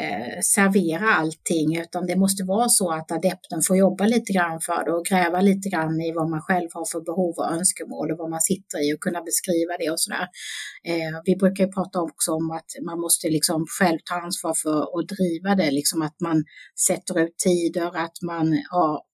eh, 0.00 0.40
servera 0.42 1.14
allting, 1.14 1.80
utan 1.80 2.06
det 2.06 2.16
måste 2.16 2.44
vara 2.44 2.68
så 2.68 2.92
att 2.92 3.12
adepten 3.12 3.62
får 3.66 3.76
jobba 3.76 4.04
lite 4.06 4.32
grann 4.32 4.60
för 4.60 4.84
det 4.84 4.92
och 4.92 5.04
gräva 5.04 5.40
lite 5.40 5.68
grann 5.68 6.00
i 6.00 6.12
vad 6.12 6.30
man 6.30 6.42
själv 6.42 6.68
har 6.74 6.84
för 6.92 7.00
behov 7.00 7.34
och 7.38 7.52
önskemål 7.52 8.10
och 8.10 8.18
vad 8.18 8.30
man 8.30 8.40
sitter 8.40 8.78
i 8.84 8.94
och 8.94 9.00
kunna 9.00 9.22
beskriva 9.22 9.72
det 9.78 9.90
och 9.90 10.00
sådär. 10.00 10.26
Eh, 10.90 11.20
vi 11.24 11.36
brukar 11.36 11.64
ju 11.64 11.72
prata 11.72 12.00
också 12.00 12.30
om 12.32 12.50
att 12.50 12.70
man 12.86 13.00
måste 13.00 13.28
liksom 13.28 13.66
själv 13.78 13.98
ta 14.04 14.14
ansvar 14.14 14.54
för 14.62 14.78
att 14.82 15.08
driva 15.08 15.54
det, 15.54 15.70
liksom 15.70 16.02
att 16.02 16.16
man 16.20 16.44
sätter 16.86 17.20
ut 17.20 17.36
tider, 17.46 17.96
att 18.04 18.16
man 18.22 18.46
har 18.70 19.09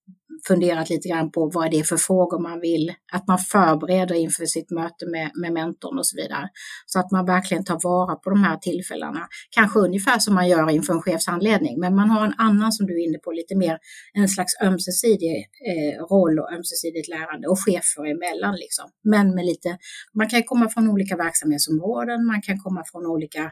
funderat 0.47 0.89
lite 0.89 1.09
grann 1.09 1.31
på 1.31 1.49
vad 1.53 1.71
det 1.71 1.79
är 1.79 1.83
för 1.83 1.97
frågor 1.97 2.39
man 2.39 2.59
vill, 2.59 2.93
att 3.11 3.27
man 3.27 3.39
förbereder 3.39 4.15
inför 4.15 4.45
sitt 4.45 4.71
möte 4.71 5.05
med, 5.05 5.31
med 5.35 5.53
mentorn 5.53 5.97
och 5.97 6.07
så 6.07 6.17
vidare. 6.17 6.49
Så 6.85 6.99
att 6.99 7.11
man 7.11 7.25
verkligen 7.25 7.63
tar 7.63 7.79
vara 7.83 8.15
på 8.15 8.29
de 8.29 8.43
här 8.43 8.57
tillfällena. 8.57 9.27
Kanske 9.49 9.79
ungefär 9.79 10.19
som 10.19 10.35
man 10.35 10.47
gör 10.47 10.69
inför 10.69 10.93
en 10.93 11.01
chefshandledning, 11.01 11.79
men 11.79 11.95
man 11.95 12.09
har 12.09 12.25
en 12.25 12.33
annan 12.37 12.71
som 12.71 12.85
du 12.87 12.93
är 12.93 13.07
inne 13.07 13.17
på, 13.17 13.31
lite 13.31 13.55
mer 13.55 13.79
en 14.13 14.29
slags 14.29 14.61
ömsesidig 14.61 15.35
eh, 15.69 16.05
roll 16.05 16.39
och 16.39 16.53
ömsesidigt 16.53 17.07
lärande 17.07 17.47
och 17.47 17.59
chefer 17.65 18.05
emellan 18.05 18.55
liksom. 18.55 18.85
Men 19.03 19.35
med 19.35 19.45
lite, 19.45 19.77
man 20.13 20.29
kan 20.29 20.43
komma 20.43 20.69
från 20.69 20.87
olika 20.89 21.15
verksamhetsområden, 21.17 22.25
man 22.25 22.41
kan 22.41 22.59
komma 22.59 22.83
från 22.91 23.05
olika 23.05 23.51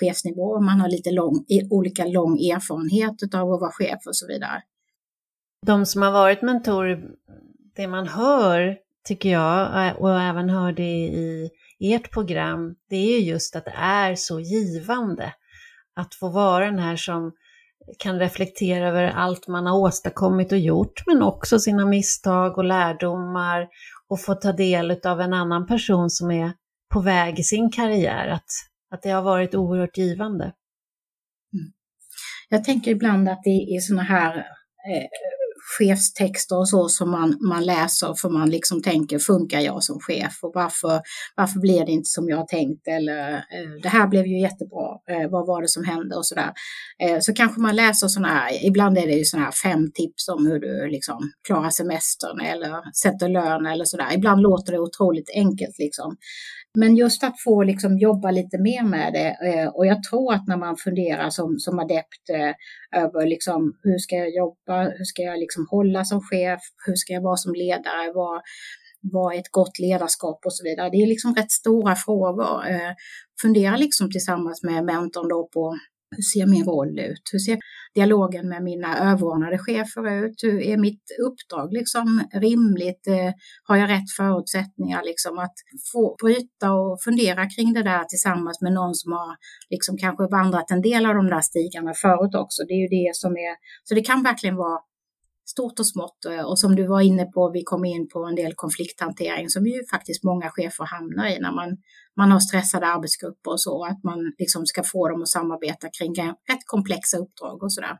chefsnivå, 0.00 0.60
man 0.60 0.80
har 0.80 0.88
lite 0.88 1.10
lång, 1.10 1.44
olika 1.70 2.04
lång 2.04 2.32
erfarenhet 2.38 3.34
av 3.34 3.52
att 3.52 3.60
vara 3.60 3.72
chef 3.72 4.00
och 4.06 4.16
så 4.16 4.26
vidare 4.26 4.62
de 5.66 5.86
som 5.86 6.02
har 6.02 6.12
varit 6.12 6.42
mentorer, 6.42 7.02
det 7.76 7.86
man 7.86 8.08
hör, 8.08 8.76
tycker 9.04 9.28
jag, 9.28 9.86
eh, 9.86 9.92
och 9.96 10.20
även 10.20 10.50
hörde 10.50 10.82
i 10.82 11.50
ert 11.80 12.10
program, 12.10 12.74
det 12.88 12.96
är 12.96 13.20
ju 13.20 13.30
just 13.30 13.56
att 13.56 13.64
det 13.64 13.74
är 13.76 14.14
så 14.14 14.40
givande 14.40 15.34
att 15.94 16.14
få 16.14 16.28
vara 16.28 16.64
den 16.64 16.78
här 16.78 16.96
som 16.96 17.32
kan 17.98 18.18
reflektera 18.18 18.88
över 18.88 19.04
allt 19.04 19.48
man 19.48 19.66
har 19.66 19.78
åstadkommit 19.78 20.52
och 20.52 20.58
gjort, 20.58 21.06
men 21.06 21.22
också 21.22 21.58
sina 21.58 21.86
misstag 21.86 22.58
och 22.58 22.64
lärdomar 22.64 23.68
och 24.08 24.20
få 24.20 24.34
ta 24.34 24.52
del 24.52 25.00
av 25.04 25.20
en 25.20 25.32
annan 25.32 25.66
person 25.66 26.10
som 26.10 26.30
är 26.30 26.52
på 26.92 27.00
väg 27.00 27.38
i 27.38 27.42
sin 27.42 27.70
karriär, 27.70 28.28
att, 28.28 28.50
att 28.90 29.02
det 29.02 29.10
har 29.10 29.22
varit 29.22 29.54
oerhört 29.54 29.96
givande. 29.96 30.44
Mm. 30.44 31.72
Jag 32.48 32.64
tänker 32.64 32.90
ibland 32.90 33.28
att 33.28 33.42
det 33.44 33.76
är 33.76 33.80
sådana 33.80 34.02
här 34.02 34.36
eh, 34.36 35.06
chefstexter 35.78 36.58
och 36.58 36.68
så 36.68 36.88
som 36.88 37.10
man, 37.10 37.38
man 37.40 37.64
läser 37.64 38.14
för 38.14 38.28
man 38.28 38.50
liksom 38.50 38.82
tänker, 38.82 39.18
funkar 39.18 39.60
jag 39.60 39.82
som 39.84 40.00
chef 40.00 40.38
och 40.42 40.52
varför, 40.54 41.00
varför 41.36 41.60
blir 41.60 41.86
det 41.86 41.92
inte 41.92 42.08
som 42.08 42.28
jag 42.28 42.48
tänkt 42.48 42.88
eller 42.88 43.34
eh, 43.34 43.70
det 43.82 43.88
här 43.88 44.06
blev 44.06 44.26
ju 44.26 44.40
jättebra, 44.40 44.88
eh, 45.10 45.30
vad 45.30 45.46
var 45.46 45.62
det 45.62 45.68
som 45.68 45.84
hände 45.84 46.16
och 46.16 46.26
sådär. 46.26 46.52
Eh, 47.02 47.18
så 47.20 47.34
kanske 47.34 47.60
man 47.60 47.76
läser 47.76 48.08
sådana 48.08 48.28
här, 48.28 48.66
ibland 48.66 48.98
är 48.98 49.06
det 49.06 49.12
ju 49.12 49.24
sådana 49.24 49.44
här 49.44 49.52
fem 49.52 49.90
tips 49.94 50.28
om 50.28 50.46
hur 50.46 50.60
du 50.60 50.88
liksom 50.88 51.20
klarar 51.46 51.70
semestern 51.70 52.40
eller 52.40 52.94
sätter 53.02 53.28
lön 53.28 53.66
eller 53.66 53.84
sådär. 53.84 54.14
Ibland 54.14 54.42
låter 54.42 54.72
det 54.72 54.78
otroligt 54.78 55.30
enkelt 55.34 55.78
liksom. 55.78 56.16
Men 56.78 56.96
just 56.96 57.24
att 57.24 57.40
få 57.40 57.62
liksom 57.62 57.98
jobba 57.98 58.30
lite 58.30 58.58
mer 58.58 58.84
med 58.84 59.12
det 59.12 59.36
eh, 59.48 59.68
och 59.68 59.86
jag 59.86 60.02
tror 60.02 60.34
att 60.34 60.46
när 60.46 60.56
man 60.56 60.76
funderar 60.76 61.30
som, 61.30 61.58
som 61.58 61.78
adept 61.78 62.30
eh, 62.32 62.54
över 63.02 63.26
liksom, 63.26 63.78
hur 63.82 63.98
ska 63.98 64.16
jag 64.16 64.34
jobba, 64.34 64.82
hur 64.82 65.04
ska 65.04 65.22
jag 65.22 65.38
liksom 65.38 65.66
hålla 65.70 66.04
som 66.04 66.20
chef, 66.20 66.60
hur 66.86 66.94
ska 66.94 67.12
jag 67.12 67.22
vara 67.22 67.36
som 67.36 67.52
ledare, 67.54 68.12
vad, 68.14 68.42
vad 69.12 69.34
är 69.34 69.38
ett 69.38 69.50
gott 69.50 69.78
ledarskap 69.78 70.40
och 70.44 70.54
så 70.54 70.64
vidare. 70.64 70.90
Det 70.90 71.02
är 71.02 71.06
liksom 71.06 71.34
rätt 71.34 71.50
stora 71.50 71.94
frågor. 71.96 72.68
Eh, 72.70 72.92
fundera 73.42 73.76
liksom 73.76 74.10
tillsammans 74.10 74.62
med 74.62 74.84
mentorn 74.84 75.28
då 75.28 75.48
på 75.52 75.78
hur 76.16 76.22
ser 76.22 76.46
min 76.46 76.64
roll 76.64 76.98
ut? 76.98 77.24
Hur 77.32 77.38
ser 77.38 77.58
dialogen 77.94 78.48
med 78.48 78.62
mina 78.62 78.98
överordnade 79.10 79.58
chefer 79.58 80.24
ut? 80.24 80.36
Hur 80.42 80.62
är 80.62 80.76
mitt 80.76 81.04
uppdrag 81.26 81.72
liksom 81.72 82.22
rimligt? 82.34 83.06
Eh, 83.06 83.32
har 83.68 83.76
jag 83.76 83.90
rätt 83.90 84.10
förutsättningar 84.16 85.02
liksom 85.04 85.38
att 85.38 85.56
få 85.92 86.16
bryta 86.22 86.72
och 86.72 87.02
fundera 87.04 87.42
kring 87.54 87.72
det 87.72 87.82
där 87.82 88.04
tillsammans 88.04 88.60
med 88.60 88.72
någon 88.72 88.94
som 88.94 89.12
har 89.12 89.36
liksom 89.70 89.96
kanske 89.98 90.24
vandrat 90.38 90.70
en 90.70 90.82
del 90.82 91.06
av 91.06 91.14
de 91.14 91.26
där 91.26 91.40
stigarna 91.40 91.92
förut 91.94 92.34
också. 92.34 92.62
Det 92.68 92.74
är 92.74 92.82
ju 92.86 92.92
det 92.98 93.10
som 93.16 93.32
är, 93.32 93.54
så 93.84 93.94
det 93.94 94.04
kan 94.10 94.22
verkligen 94.22 94.56
vara 94.56 94.78
stort 95.52 95.78
och 95.78 95.86
smått. 95.86 96.24
Eh, 96.30 96.44
och 96.50 96.58
som 96.58 96.76
du 96.76 96.84
var 96.86 97.00
inne 97.00 97.24
på, 97.24 97.50
vi 97.50 97.62
kom 97.62 97.84
in 97.84 98.08
på 98.12 98.24
en 98.24 98.34
del 98.34 98.52
konflikthantering 98.54 99.48
som 99.48 99.66
ju 99.66 99.78
faktiskt 99.94 100.24
många 100.24 100.48
chefer 100.50 100.84
hamnar 100.84 101.26
i 101.28 101.40
när 101.40 101.52
man, 101.60 101.68
man 102.16 102.30
har 102.32 102.40
stressade 102.40 102.86
arbetsgrupper 102.86 103.50
och 103.50 103.60
så, 103.60 103.84
att 103.84 104.00
man 104.04 104.18
liksom 104.38 104.66
ska 104.66 104.82
få 104.82 105.08
dem 105.08 105.22
att 105.22 105.28
samarbeta 105.28 105.86
kring 105.98 106.12
rätt 106.50 106.64
komplexa 106.66 107.16
uppdrag 107.18 107.62
och 107.62 107.72
sådär. 107.72 107.96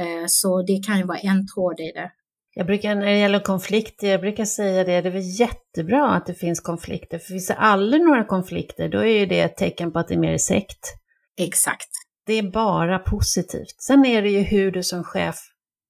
Eh, 0.00 0.24
så 0.26 0.62
det 0.62 0.78
kan 0.86 0.98
ju 0.98 1.04
vara 1.04 1.18
en 1.18 1.46
tråd 1.54 1.80
i 1.80 1.92
det. 1.98 2.10
Jag 2.54 2.66
brukar, 2.66 2.94
när 2.94 3.06
det 3.06 3.18
gäller 3.18 3.40
konflikter, 3.40 4.08
jag 4.08 4.20
brukar 4.20 4.44
säga 4.44 4.84
det, 4.84 5.00
det 5.00 5.08
är 5.08 5.12
väl 5.12 5.40
jättebra 5.40 6.10
att 6.10 6.26
det 6.26 6.34
finns 6.34 6.60
konflikter, 6.60 7.18
för 7.18 7.26
finns 7.26 7.46
det 7.46 7.54
aldrig 7.54 8.02
några 8.02 8.24
konflikter, 8.24 8.88
då 8.88 8.98
är 8.98 9.18
ju 9.18 9.26
det 9.26 9.40
ett 9.40 9.56
tecken 9.56 9.92
på 9.92 9.98
att 9.98 10.08
det 10.08 10.14
är 10.14 10.18
mer 10.18 10.38
sekt. 10.38 10.94
Exakt. 11.40 11.88
Det 12.26 12.32
är 12.32 12.50
bara 12.50 12.98
positivt. 12.98 13.74
Sen 13.78 14.04
är 14.04 14.22
det 14.22 14.30
ju 14.30 14.40
hur 14.40 14.72
du 14.72 14.82
som 14.82 15.04
chef 15.04 15.36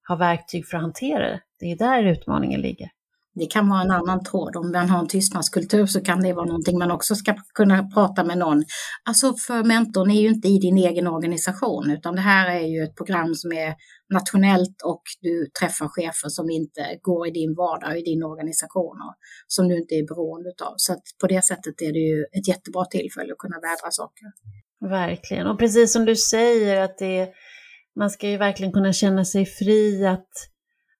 har 0.09 0.17
verktyg 0.17 0.67
för 0.67 0.77
att 0.77 0.83
hantera 0.83 1.29
det. 1.29 1.41
Det 1.59 1.71
är 1.71 1.77
där 1.77 2.03
utmaningen 2.03 2.61
ligger. 2.61 2.89
Det 3.35 3.45
kan 3.45 3.69
vara 3.69 3.81
en 3.81 3.91
annan 3.91 4.23
tråd. 4.23 4.55
Om 4.55 4.71
man 4.71 4.89
har 4.89 4.99
en 4.99 5.07
tystnadskultur 5.07 5.85
så 5.85 6.01
kan 6.01 6.23
det 6.23 6.33
vara 6.33 6.45
någonting 6.45 6.77
man 6.77 6.91
också 6.91 7.15
ska 7.15 7.35
kunna 7.53 7.89
prata 7.93 8.23
med 8.23 8.37
någon. 8.37 8.63
Alltså 9.09 9.33
för 9.47 9.63
mentorn 9.63 10.11
är 10.11 10.21
ju 10.21 10.27
inte 10.27 10.47
i 10.47 10.59
din 10.59 10.77
egen 10.77 11.07
organisation 11.07 11.91
utan 11.91 12.15
det 12.15 12.21
här 12.21 12.49
är 12.49 12.67
ju 12.67 12.83
ett 12.83 12.95
program 12.95 13.35
som 13.35 13.51
är 13.51 13.75
nationellt 14.13 14.81
och 14.85 15.01
du 15.21 15.49
träffar 15.59 15.87
chefer 15.87 16.29
som 16.29 16.49
inte 16.49 16.81
går 17.01 17.27
i 17.27 17.31
din 17.31 17.55
vardag, 17.55 17.99
i 17.99 18.01
din 18.01 18.23
organisation 18.23 18.97
och 19.07 19.15
som 19.47 19.67
du 19.67 19.77
inte 19.77 19.95
är 19.95 20.07
beroende 20.07 20.49
av. 20.49 20.73
Så 20.77 20.95
på 21.21 21.27
det 21.27 21.45
sättet 21.45 21.81
är 21.81 21.93
det 21.93 21.99
ju 21.99 22.25
ett 22.37 22.47
jättebra 22.47 22.85
tillfälle 22.85 23.31
att 23.33 23.37
kunna 23.37 23.59
vädra 23.59 23.91
saker. 23.91 24.25
Verkligen, 24.89 25.47
och 25.47 25.59
precis 25.59 25.93
som 25.93 26.05
du 26.05 26.15
säger 26.15 26.81
att 26.81 26.97
det 26.97 27.19
är 27.19 27.29
man 27.99 28.09
ska 28.09 28.29
ju 28.29 28.37
verkligen 28.37 28.73
kunna 28.73 28.93
känna 28.93 29.25
sig 29.25 29.45
fri 29.45 30.05
att, 30.05 30.29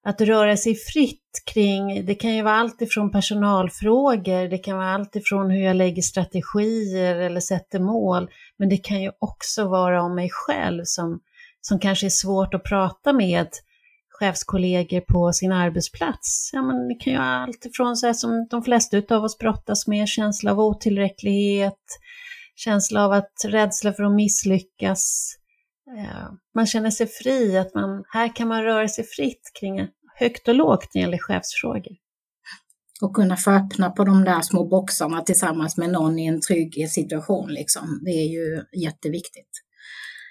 att 0.04 0.22
röra 0.22 0.58
sig 0.58 0.76
fritt 0.76 1.44
kring, 1.54 2.06
det 2.06 2.16
kan 2.16 2.36
ju 2.36 2.42
vara 2.42 2.56
allt 2.56 2.82
ifrån 2.82 3.12
personalfrågor, 3.12 4.50
det 4.50 4.58
kan 4.58 4.78
vara 4.78 4.94
allt 4.94 5.16
ifrån 5.16 5.52
hur 5.52 5.64
jag 5.64 5.76
lägger 5.76 6.02
strategier 6.02 7.16
eller 7.16 7.40
sätter 7.40 7.80
mål, 7.80 8.30
men 8.58 8.70
det 8.70 8.78
kan 8.78 9.02
ju 9.02 9.12
också 9.20 9.68
vara 9.68 10.04
om 10.04 10.16
mig 10.16 10.30
själv 10.32 10.82
som, 10.86 11.20
som 11.62 11.80
kanske 11.80 12.06
är 12.06 12.10
svårt 12.10 12.54
att 12.54 12.64
prata 12.64 13.14
med 13.14 13.48
chefskollegor 14.10 15.02
på 15.02 15.34
sin 15.34 15.52
arbetsplats. 15.52 16.50
Ja, 16.54 16.62
men 16.62 16.88
det 16.88 16.96
kan 16.96 17.14
ju 17.14 17.20
vara 17.20 17.44
allt 17.44 17.66
ifrån 17.66 17.96
så 17.96 18.08
här 18.08 18.14
som 18.14 18.48
de 18.50 18.64
flesta 18.64 19.16
av 19.16 19.24
oss 19.24 19.38
brottas 19.38 19.88
med, 19.88 20.08
känsla 20.08 20.52
av 20.52 20.60
otillräcklighet, 20.60 21.84
känsla 22.56 23.06
av 23.06 23.12
att 23.12 23.34
rädsla 23.46 23.94
för 23.94 24.04
att 24.04 24.16
misslyckas, 24.16 25.36
Eh, 25.98 26.32
man 26.56 26.66
känner 26.66 26.90
sig 26.90 27.08
fri, 27.08 27.58
att 27.58 27.76
man, 27.76 28.04
här 28.14 28.36
kan 28.36 28.48
man 28.48 28.64
röra 28.64 28.88
sig 28.88 29.04
fritt 29.04 29.52
kring 29.60 29.88
högt 30.20 30.48
och 30.48 30.56
lågt 30.56 30.88
när 30.94 31.02
det 31.02 31.06
gäller 31.06 31.18
chefsfrågor. 31.18 31.96
Och 33.02 33.16
kunna 33.16 33.38
få 33.38 33.52
öppna 33.52 33.90
på 33.90 34.04
de 34.04 34.24
där 34.24 34.42
små 34.42 34.68
boxarna 34.68 35.22
tillsammans 35.22 35.78
med 35.78 35.90
någon 35.90 36.20
i 36.20 36.26
en 36.26 36.42
trygg 36.42 36.90
situation. 36.90 37.50
Liksom. 37.50 38.02
Det 38.06 38.12
är 38.12 38.28
ju 38.28 38.64
jätteviktigt. 38.84 39.50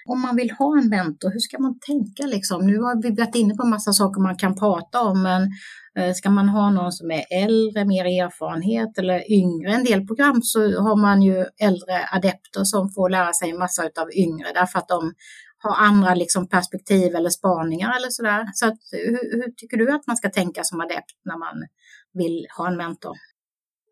Om 0.05 0.21
man 0.21 0.35
vill 0.35 0.51
ha 0.51 0.77
en 0.77 0.89
mentor, 0.89 1.29
hur 1.29 1.39
ska 1.39 1.59
man 1.59 1.79
tänka? 1.79 2.25
Liksom? 2.25 2.65
Nu 2.67 2.77
har 2.77 3.01
vi 3.01 3.15
varit 3.15 3.35
inne 3.35 3.55
på 3.55 3.63
en 3.63 3.69
massa 3.69 3.93
saker 3.93 4.21
man 4.21 4.37
kan 4.37 4.55
prata 4.55 5.01
om, 5.01 5.23
men 5.23 5.41
eh, 5.97 6.13
ska 6.13 6.29
man 6.29 6.49
ha 6.49 6.69
någon 6.69 6.91
som 6.91 7.11
är 7.11 7.23
äldre, 7.43 7.85
mer 7.85 8.05
erfarenhet 8.05 8.97
eller 8.97 9.31
yngre? 9.31 9.73
En 9.73 9.83
del 9.83 10.07
program 10.07 10.41
så 10.41 10.59
har 10.59 10.95
man 10.95 11.21
ju 11.21 11.45
äldre 11.61 12.07
adepter 12.11 12.63
som 12.63 12.89
får 12.89 13.09
lära 13.09 13.33
sig 13.33 13.49
en 13.49 13.59
massa 13.59 13.83
av 13.83 14.09
yngre 14.13 14.47
därför 14.53 14.79
att 14.79 14.87
de 14.87 15.13
har 15.59 15.75
andra 15.85 16.15
liksom 16.15 16.47
perspektiv 16.47 17.15
eller 17.15 17.29
spaningar 17.29 17.95
eller 17.97 18.09
sådär. 18.09 18.49
Så 18.53 18.65
att, 18.65 18.77
hur, 18.91 19.41
hur, 19.41 19.51
tycker 19.51 19.77
du 19.77 19.91
att 19.91 20.07
man 20.07 20.17
ska 20.17 20.29
tänka 20.29 20.63
som 20.63 20.81
adept 20.81 21.15
när 21.25 21.37
man 21.37 21.67
vill 22.13 22.47
ha 22.57 22.67
en 22.67 22.77
mentor? 22.77 23.15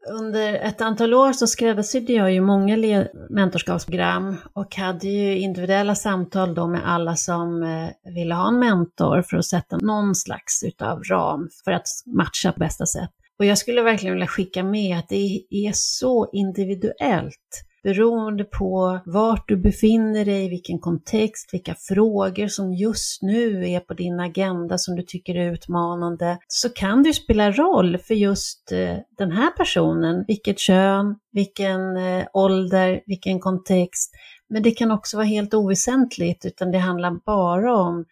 under 0.10 0.53
ett 0.53 0.82
antal 0.82 1.13
år 1.13 1.34
så 1.34 1.47
skräddarsydde 1.47 2.13
jag 2.13 2.34
ju 2.34 2.41
många 2.41 3.06
mentorskapsprogram 3.30 4.38
och 4.53 4.75
hade 4.75 5.08
ju 5.08 5.38
individuella 5.38 5.95
samtal 5.95 6.53
då 6.53 6.67
med 6.67 6.82
alla 6.86 7.15
som 7.15 7.63
eh, 7.63 8.13
ville 8.13 8.36
ha 8.36 8.47
en 8.47 8.60
mentor 8.60 9.21
för 9.21 9.38
att 9.38 9.45
sätta 9.45 9.77
någon 9.77 10.15
slags 10.15 10.63
utav 10.63 11.03
ram 11.03 11.49
för 11.65 11.71
att 11.71 11.88
matcha 12.06 12.51
på 12.51 12.60
bästa 12.60 12.86
sätt. 12.86 13.10
Och 13.39 13.45
jag 13.45 13.58
skulle 13.58 13.82
verkligen 13.82 14.15
vilja 14.15 14.27
skicka 14.27 14.63
med 14.63 14.97
att 14.99 15.10
det 15.10 15.41
är 15.49 15.71
så 15.73 16.30
individuellt 16.34 17.66
beroende 17.84 18.44
på 18.44 19.00
vart 19.06 19.48
du 19.48 19.58
befinner 19.58 20.26
dig, 20.26 20.50
vilken 20.50 20.80
kontext, 20.80 21.54
vilka 21.54 21.76
frågor 21.76 22.48
som 22.48 22.74
just 22.74 23.22
nu 23.22 23.70
är 23.70 23.80
på 23.80 23.94
din 23.94 24.20
agenda 24.20 24.78
som 24.78 24.96
du 24.96 25.04
tycker 25.04 25.36
är 25.36 25.52
utmanande, 25.52 26.38
så 26.48 26.70
kan 26.70 27.04
det 27.04 27.13
spela 27.13 27.52
roll 27.52 27.98
för 27.98 28.13
just 28.13 28.72
eh, 28.72 28.98
den 29.18 29.32
här 29.32 29.52
personen, 29.52 30.26
vilket 30.28 30.60
kön, 30.60 31.16
vilken 31.32 31.98
eh, 31.98 32.26
ålder, 32.34 33.02
vilken 33.06 33.40
kontext. 33.40 34.12
Men 34.50 34.63
det 34.63 34.72
kan 34.72 34.92
också 34.92 35.18
vara 35.18 35.28
helt 35.28 35.54
oväsentligt, 35.54 36.46
utan 36.46 36.72
det 36.72 36.78
handlar 36.78 37.12
bara 37.26 37.78
om 37.78 38.06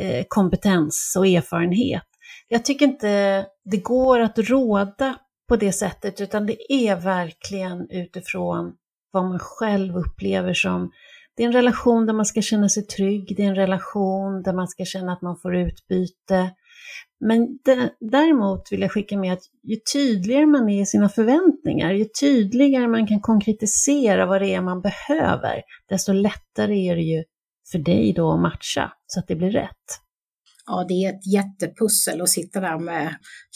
eh, 0.00 0.24
kompetens 0.28 1.14
och 1.18 1.26
erfarenhet. 1.26 2.02
Jag 2.48 2.64
tycker 2.64 2.86
inte 2.86 3.46
det 3.64 3.76
går 3.76 4.20
att 4.20 4.38
råda 4.38 5.18
på 5.48 5.56
det 5.56 5.72
sättet, 5.72 6.20
utan 6.20 6.46
det 6.46 6.72
är 6.72 6.96
verkligen 6.96 7.90
utifrån 7.90 8.72
vad 9.12 9.24
man 9.24 9.38
själv 9.38 9.96
upplever 9.96 10.54
som 10.54 10.90
det 11.36 11.42
är 11.42 11.46
en 11.46 11.52
relation 11.52 12.06
där 12.06 12.14
man 12.14 12.26
ska 12.26 12.42
känna 12.42 12.68
sig 12.68 12.86
trygg, 12.86 13.34
det 13.36 13.42
är 13.42 13.48
en 13.48 13.54
relation 13.54 14.42
där 14.42 14.52
man 14.52 14.68
ska 14.68 14.84
känna 14.84 15.12
att 15.12 15.22
man 15.22 15.36
får 15.36 15.56
utbyte. 15.56 16.50
Men 17.20 17.58
däremot 18.00 18.72
vill 18.72 18.80
jag 18.80 18.92
skicka 18.92 19.18
med 19.18 19.32
att 19.32 19.42
ju 19.62 19.76
tydligare 19.92 20.46
man 20.46 20.68
är 20.68 20.82
i 20.82 20.86
sina 20.86 21.08
förväntningar, 21.08 21.92
ju 21.92 22.04
tydligare 22.20 22.88
man 22.88 23.06
kan 23.06 23.20
konkretisera 23.20 24.26
vad 24.26 24.42
det 24.42 24.54
är 24.54 24.60
man 24.60 24.82
behöver, 24.82 25.62
desto 25.88 26.12
lättare 26.12 26.88
är 26.88 26.96
det 26.96 27.02
ju 27.02 27.24
för 27.72 27.78
dig 27.78 28.12
då 28.12 28.32
att 28.32 28.40
matcha 28.40 28.92
så 29.06 29.20
att 29.20 29.28
det 29.28 29.36
blir 29.36 29.50
rätt 29.50 30.00
ja, 30.66 30.84
det 30.88 30.94
är 30.94 31.10
ett 31.10 31.26
jättepussel 31.32 32.20
att 32.20 32.28
sitta 32.28 32.60
där 32.60 32.78
med 32.78 33.14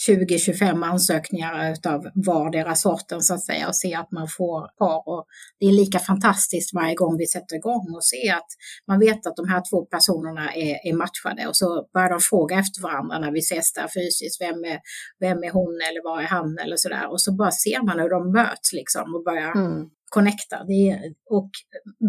20-25 0.08 0.84
ansökningar 0.84 1.72
utav 1.72 2.06
vardera 2.26 2.74
sorten 2.74 3.20
så 3.20 3.34
att 3.34 3.44
säga 3.44 3.68
och 3.68 3.76
se 3.76 3.94
att 3.94 4.12
man 4.12 4.28
får 4.28 4.78
par. 4.78 5.08
Och 5.08 5.26
det 5.60 5.66
är 5.66 5.72
lika 5.72 5.98
fantastiskt 5.98 6.74
varje 6.74 6.94
gång 6.94 7.16
vi 7.18 7.26
sätter 7.26 7.56
igång 7.56 7.94
och 7.96 8.04
se 8.04 8.30
att 8.30 8.48
man 8.88 9.00
vet 9.00 9.26
att 9.26 9.36
de 9.36 9.48
här 9.48 9.62
två 9.70 9.84
personerna 9.84 10.54
är, 10.54 10.88
är 10.88 10.96
matchade 10.96 11.46
och 11.48 11.56
så 11.56 11.88
börjar 11.94 12.10
de 12.10 12.20
fråga 12.20 12.58
efter 12.58 12.82
varandra 12.82 13.18
när 13.18 13.32
vi 13.32 13.38
ses 13.38 13.72
där 13.72 13.88
fysiskt. 13.88 14.40
Vem 14.40 14.64
är, 14.64 14.80
vem 15.20 15.38
är 15.44 15.50
hon 15.50 15.74
eller 15.88 16.04
vad 16.04 16.22
är 16.22 16.28
han 16.28 16.58
eller 16.58 16.76
sådär. 16.76 17.10
Och 17.10 17.20
så 17.20 17.32
bara 17.32 17.50
ser 17.50 17.82
man 17.86 17.98
hur 17.98 18.10
de 18.10 18.32
möts 18.32 18.72
liksom 18.72 19.14
och 19.14 19.24
börjar 19.24 19.52
mm 19.52 19.90
connecta. 20.10 20.64
Det 20.64 20.90
är, 20.90 21.14
och 21.30 21.50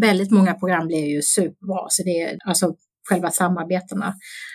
väldigt 0.01 0.31
många 0.31 0.53
program 0.53 0.87
blir 0.87 1.05
ju 1.05 1.21
superbra. 1.21 1.85
Så 1.89 2.03
det 2.03 2.21
är, 2.21 2.37
alltså, 2.45 2.75
själva 3.09 3.31
samarbetena. 3.31 4.13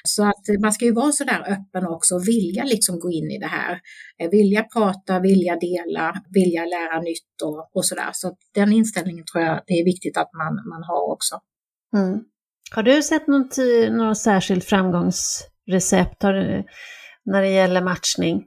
Så 0.08 0.24
att 0.24 0.60
man 0.60 0.72
ska 0.72 0.84
ju 0.84 0.92
vara 0.92 1.12
så 1.12 1.24
där 1.24 1.40
öppen 1.40 1.86
också 1.86 2.14
och 2.14 2.28
vilja 2.28 2.64
liksom 2.64 3.00
gå 3.00 3.10
in 3.10 3.30
i 3.30 3.38
det 3.38 3.46
här. 3.46 3.80
Eh, 4.18 4.30
vilja 4.30 4.62
prata, 4.62 5.20
vilja 5.20 5.56
dela, 5.56 6.22
vilja 6.34 6.64
lära 6.64 7.00
nytt 7.00 7.42
och, 7.44 7.70
och 7.76 7.84
så 7.84 7.94
där. 7.94 8.10
Så 8.12 8.36
den 8.54 8.72
inställningen 8.72 9.24
tror 9.32 9.44
jag 9.44 9.60
det 9.66 9.74
är 9.74 9.84
viktigt 9.84 10.16
att 10.16 10.30
man, 10.32 10.54
man 10.54 10.82
har 10.82 11.12
också. 11.12 11.40
Mm. 11.96 12.20
Har 12.74 12.82
du 12.82 13.02
sett 13.02 13.26
något, 13.26 13.56
något 13.90 14.18
särskilt 14.18 14.64
framgångsrecept 14.64 16.22
när 17.24 17.42
det 17.42 17.48
gäller 17.48 17.82
matchning? 17.82 18.44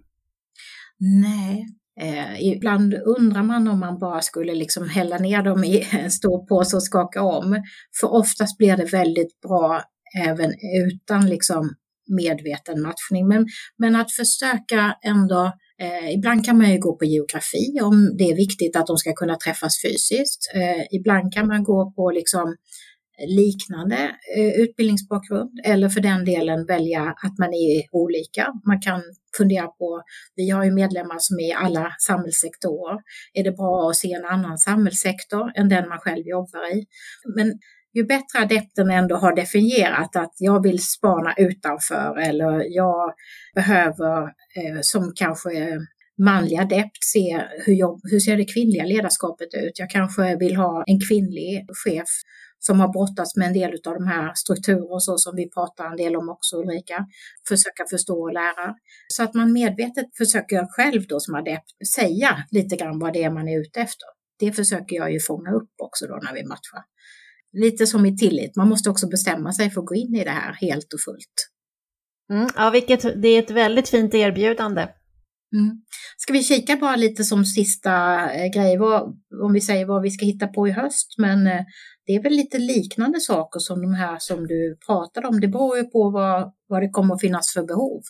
Nej, 1.00 1.66
Eh, 2.02 2.42
ibland 2.42 2.94
undrar 2.94 3.44
man 3.44 3.68
om 3.68 3.80
man 3.80 4.00
bara 4.00 4.22
skulle 4.22 4.56
liksom 4.56 4.90
hälla 4.90 5.18
ner 5.18 5.44
dem 5.44 5.64
i 5.64 5.88
en 5.92 6.12
stor 6.12 6.46
påse 6.48 6.76
och 6.76 6.84
skaka 6.84 7.22
om. 7.22 7.64
För 8.00 8.14
oftast 8.14 8.58
blir 8.58 8.78
det 8.78 8.86
väldigt 8.86 9.42
bra 9.42 9.82
även 10.18 10.54
utan 10.86 11.30
liksom 11.30 11.76
medveten 12.08 12.82
matchning. 12.82 13.28
Men, 13.28 13.46
men 13.78 13.96
att 13.96 14.12
försöka 14.12 14.96
ändå 15.04 15.52
Eh, 15.82 16.14
ibland 16.14 16.46
kan 16.46 16.58
man 16.58 16.72
ju 16.72 16.80
gå 16.80 16.98
på 16.98 17.06
geografi 17.06 17.80
om 17.82 18.18
det 18.18 18.24
är 18.24 18.36
viktigt 18.36 18.76
att 18.76 18.88
de 18.88 18.98
ska 18.98 19.14
kunna 19.14 19.36
träffas 19.36 19.82
fysiskt. 19.82 20.52
Eh, 20.54 20.84
ibland 20.92 21.34
kan 21.34 21.48
man 21.48 21.64
gå 21.64 21.92
på 21.92 22.12
liksom 22.12 22.56
liknande 23.28 23.96
eh, 24.38 24.62
utbildningsbakgrund 24.62 25.60
eller 25.64 25.90
för 25.90 26.02
den 26.02 26.26
delen 26.26 26.66
välja 26.66 27.02
att 27.02 27.38
man 27.38 27.54
är 27.54 27.84
olika. 27.92 28.54
Man 28.66 28.82
kan 28.82 29.02
fundera 29.38 29.68
på, 29.68 30.02
vi 30.36 30.50
har 30.50 30.64
ju 30.64 30.72
medlemmar 30.72 31.18
som 31.20 31.40
är 31.40 31.50
i 31.50 31.54
alla 31.54 31.96
samhällssektorer. 32.00 33.00
Är 33.34 33.44
det 33.44 33.52
bra 33.52 33.90
att 33.90 33.96
se 33.96 34.14
en 34.14 34.26
annan 34.26 34.58
samhällssektor 34.58 35.52
än 35.56 35.70
den 35.70 35.90
man 35.90 36.00
själv 36.00 36.28
jobbar 36.28 36.76
i? 36.78 36.86
Men 37.36 37.60
ju 37.96 38.06
bättre 38.06 38.40
adepten 38.40 38.92
ändå 38.92 39.16
har 39.16 39.36
definierat 39.36 40.16
att 40.16 40.34
jag 40.38 40.64
vill 40.64 40.84
spana 40.84 41.34
utanför 41.38 42.20
eller 42.20 42.76
jag 42.76 43.14
behöver 43.56 44.24
eh, 44.24 44.80
som 44.82 45.12
kanske 45.16 45.80
manlig 46.18 46.58
adept 46.58 47.04
se 47.14 47.42
hur, 47.66 47.74
jobb, 47.74 48.00
hur 48.04 48.20
ser 48.20 48.38
det 48.38 48.54
kvinnliga 48.54 48.86
ledarskapet 48.86 49.54
ut. 49.54 49.80
Jag 49.80 49.90
kanske 49.90 50.36
vill 50.36 50.56
ha 50.56 50.84
en 50.88 51.00
kvinnlig 51.10 51.66
chef 51.86 52.10
som 52.60 52.80
har 52.80 52.88
brottats 52.88 53.36
med 53.36 53.48
en 53.48 53.54
del 53.54 53.72
av 53.72 53.94
de 53.94 54.08
här 54.08 54.32
strukturer 54.36 55.00
så 55.00 55.18
som 55.18 55.36
vi 55.36 55.50
pratar 55.50 55.86
en 55.86 55.98
del 55.98 56.16
om 56.16 56.30
också 56.30 56.56
Ulrika, 56.58 57.06
försöka 57.48 57.84
förstå 57.90 58.22
och 58.22 58.34
lära. 58.34 58.76
Så 59.08 59.24
att 59.24 59.34
man 59.34 59.54
medvetet 59.54 60.06
försöker 60.18 60.66
själv 60.70 61.02
då 61.08 61.20
som 61.20 61.36
adept 61.36 61.70
säga 61.96 62.38
lite 62.52 62.76
grann 62.76 63.00
vad 63.00 63.14
det 63.14 63.24
är 63.24 63.30
man 63.30 63.48
är 63.48 63.60
ute 63.60 63.80
efter. 63.82 64.08
Det 64.40 64.52
försöker 64.52 64.96
jag 64.96 65.14
ju 65.14 65.20
fånga 65.20 65.52
upp 65.52 65.74
också 65.84 66.08
då 66.08 66.20
när 66.24 66.34
vi 66.34 66.44
matchar 66.44 66.84
lite 67.56 67.88
som 67.88 68.06
i 68.06 68.18
tillit, 68.18 68.56
man 68.56 68.70
måste 68.70 68.90
också 68.90 69.08
bestämma 69.08 69.54
sig 69.54 69.70
för 69.70 69.82
att 69.82 69.88
gå 69.88 69.96
in 69.96 70.16
i 70.16 70.24
det 70.24 70.30
här 70.30 70.54
helt 70.54 70.94
och 70.94 71.00
fullt. 71.06 71.50
Mm, 72.34 72.50
ja, 72.56 72.70
vilket, 72.70 73.22
det 73.22 73.28
är 73.28 73.40
ett 73.40 73.52
väldigt 73.52 73.90
fint 73.90 74.14
erbjudande. 74.14 74.82
Mm. 75.56 75.82
Ska 76.18 76.34
vi 76.34 76.44
kika 76.44 76.76
bara 76.76 76.96
lite 76.96 77.24
som 77.24 77.46
sista 77.46 77.92
eh, 78.32 78.52
grej, 78.52 78.78
vad, 78.78 79.02
om 79.44 79.54
vi 79.54 79.62
säger 79.62 79.86
vad 79.86 80.02
vi 80.02 80.12
ska 80.12 80.26
hitta 80.26 80.48
på 80.48 80.68
i 80.68 80.72
höst, 80.72 81.16
men 81.18 81.48
eh, 81.48 81.62
det 82.06 82.16
är 82.16 82.24
väl 82.24 82.34
lite 82.34 82.58
liknande 82.58 83.20
saker 83.20 83.60
som 83.60 83.82
de 83.82 83.94
här 83.94 84.18
som 84.20 84.48
du 84.48 84.78
pratade 84.86 85.28
om. 85.28 85.40
Det 85.40 85.48
beror 85.48 85.78
ju 85.78 85.84
på 85.84 86.10
vad, 86.10 86.54
vad 86.68 86.82
det 86.82 86.90
kommer 86.90 87.16
att 87.16 87.22
finnas 87.22 87.54
för 87.54 87.64
behov 87.64 88.02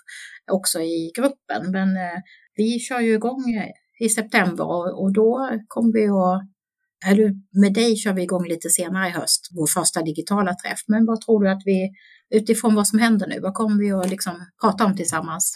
också 0.51 0.79
i 0.79 1.11
gruppen, 1.15 1.71
men 1.71 1.97
eh, 1.97 2.19
vi 2.55 2.79
kör 2.79 2.99
ju 2.99 3.13
igång 3.13 3.43
i 3.99 4.09
september 4.09 4.63
och, 4.63 5.03
och 5.03 5.13
då 5.13 5.59
kommer 5.67 5.93
vi 5.93 6.07
att 6.07 6.54
eller 7.05 7.31
med 7.61 7.73
dig 7.73 7.95
kör 7.95 8.13
vi 8.13 8.23
igång 8.23 8.47
lite 8.47 8.69
senare 8.69 9.07
i 9.07 9.11
höst, 9.11 9.49
vår 9.51 9.67
första 9.67 10.01
digitala 10.01 10.53
träff. 10.53 10.79
Men 10.87 11.05
vad 11.05 11.21
tror 11.21 11.43
du 11.43 11.49
att 11.49 11.61
vi, 11.65 11.91
utifrån 12.29 12.75
vad 12.75 12.87
som 12.87 12.99
händer 12.99 13.27
nu, 13.27 13.39
vad 13.39 13.53
kommer 13.53 13.83
vi 13.83 13.91
att 13.91 14.09
liksom 14.09 14.45
prata 14.61 14.85
om 14.85 14.95
tillsammans? 14.95 15.53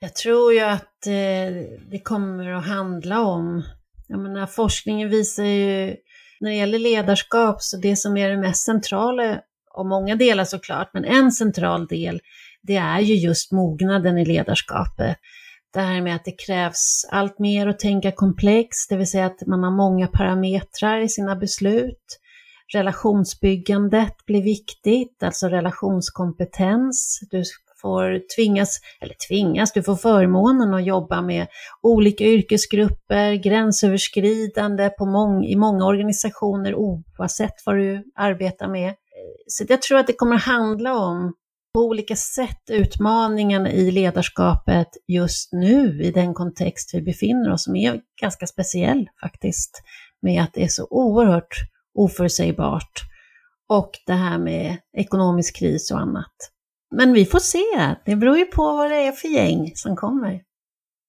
Jag 0.00 0.14
tror 0.14 0.52
ju 0.52 0.60
att 0.60 1.06
eh, 1.06 1.80
det 1.90 2.00
kommer 2.04 2.52
att 2.52 2.66
handla 2.66 3.20
om, 3.20 3.62
jag 4.08 4.20
menar 4.20 4.46
forskningen 4.46 5.08
visar 5.08 5.44
ju, 5.44 5.96
när 6.40 6.50
det 6.50 6.56
gäller 6.56 6.78
ledarskap, 6.78 7.62
så 7.62 7.76
det 7.76 7.96
som 7.96 8.16
är 8.16 8.30
det 8.30 8.36
mest 8.36 8.64
centrala, 8.64 9.40
och 9.74 9.86
många 9.86 10.16
delar 10.16 10.44
såklart, 10.44 10.90
men 10.94 11.04
en 11.04 11.32
central 11.32 11.86
del, 11.86 12.20
det 12.62 12.76
är 12.76 13.00
ju 13.00 13.14
just 13.14 13.52
mognaden 13.52 14.18
i 14.18 14.24
ledarskapet 14.24 15.16
det 15.74 15.80
här 15.80 16.00
med 16.00 16.16
att 16.16 16.24
det 16.24 16.46
krävs 16.46 17.06
allt 17.10 17.38
mer 17.38 17.66
att 17.66 17.78
tänka 17.78 18.12
komplext, 18.12 18.90
det 18.90 18.96
vill 18.96 19.10
säga 19.10 19.26
att 19.26 19.46
man 19.46 19.62
har 19.64 19.70
många 19.70 20.06
parametrar 20.06 21.00
i 21.00 21.08
sina 21.08 21.36
beslut. 21.36 22.18
Relationsbyggandet 22.72 24.26
blir 24.26 24.42
viktigt, 24.42 25.22
alltså 25.22 25.48
relationskompetens. 25.48 27.20
Du 27.30 27.42
får 27.82 28.20
tvingas, 28.36 28.80
eller 29.00 29.14
tvingas, 29.28 29.72
du 29.72 29.82
får 29.82 29.96
förmånen 29.96 30.74
att 30.74 30.86
jobba 30.86 31.22
med 31.22 31.46
olika 31.82 32.24
yrkesgrupper, 32.24 33.34
gränsöverskridande 33.34 34.90
på 34.90 35.06
mång, 35.06 35.44
i 35.44 35.56
många 35.56 35.86
organisationer 35.86 36.74
oavsett 36.74 37.54
vad 37.66 37.76
du 37.76 38.04
arbetar 38.14 38.68
med. 38.68 38.94
Så 39.46 39.64
jag 39.68 39.82
tror 39.82 39.98
att 39.98 40.06
det 40.06 40.12
kommer 40.12 40.36
handla 40.36 40.96
om 40.96 41.34
på 41.78 41.84
olika 41.84 42.16
sätt 42.16 42.70
utmaningarna 42.70 43.72
i 43.72 43.90
ledarskapet 43.90 44.88
just 45.08 45.52
nu 45.52 46.02
i 46.02 46.10
den 46.10 46.34
kontext 46.34 46.94
vi 46.94 47.02
befinner 47.02 47.52
oss 47.52 47.64
som 47.64 47.76
är 47.76 48.00
ganska 48.20 48.46
speciell 48.46 49.08
faktiskt, 49.20 49.82
med 50.22 50.42
att 50.42 50.54
det 50.54 50.64
är 50.64 50.68
så 50.68 50.86
oerhört 50.90 51.54
oförutsägbart 51.94 53.02
och 53.68 53.90
det 54.06 54.12
här 54.12 54.38
med 54.38 54.76
ekonomisk 54.96 55.56
kris 55.56 55.90
och 55.90 55.98
annat. 55.98 56.34
Men 56.96 57.12
vi 57.12 57.24
får 57.24 57.38
se, 57.38 57.94
det 58.04 58.16
beror 58.16 58.38
ju 58.38 58.44
på 58.44 58.62
vad 58.62 58.90
det 58.90 59.06
är 59.06 59.12
för 59.12 59.28
gäng 59.28 59.72
som 59.74 59.96
kommer 59.96 60.40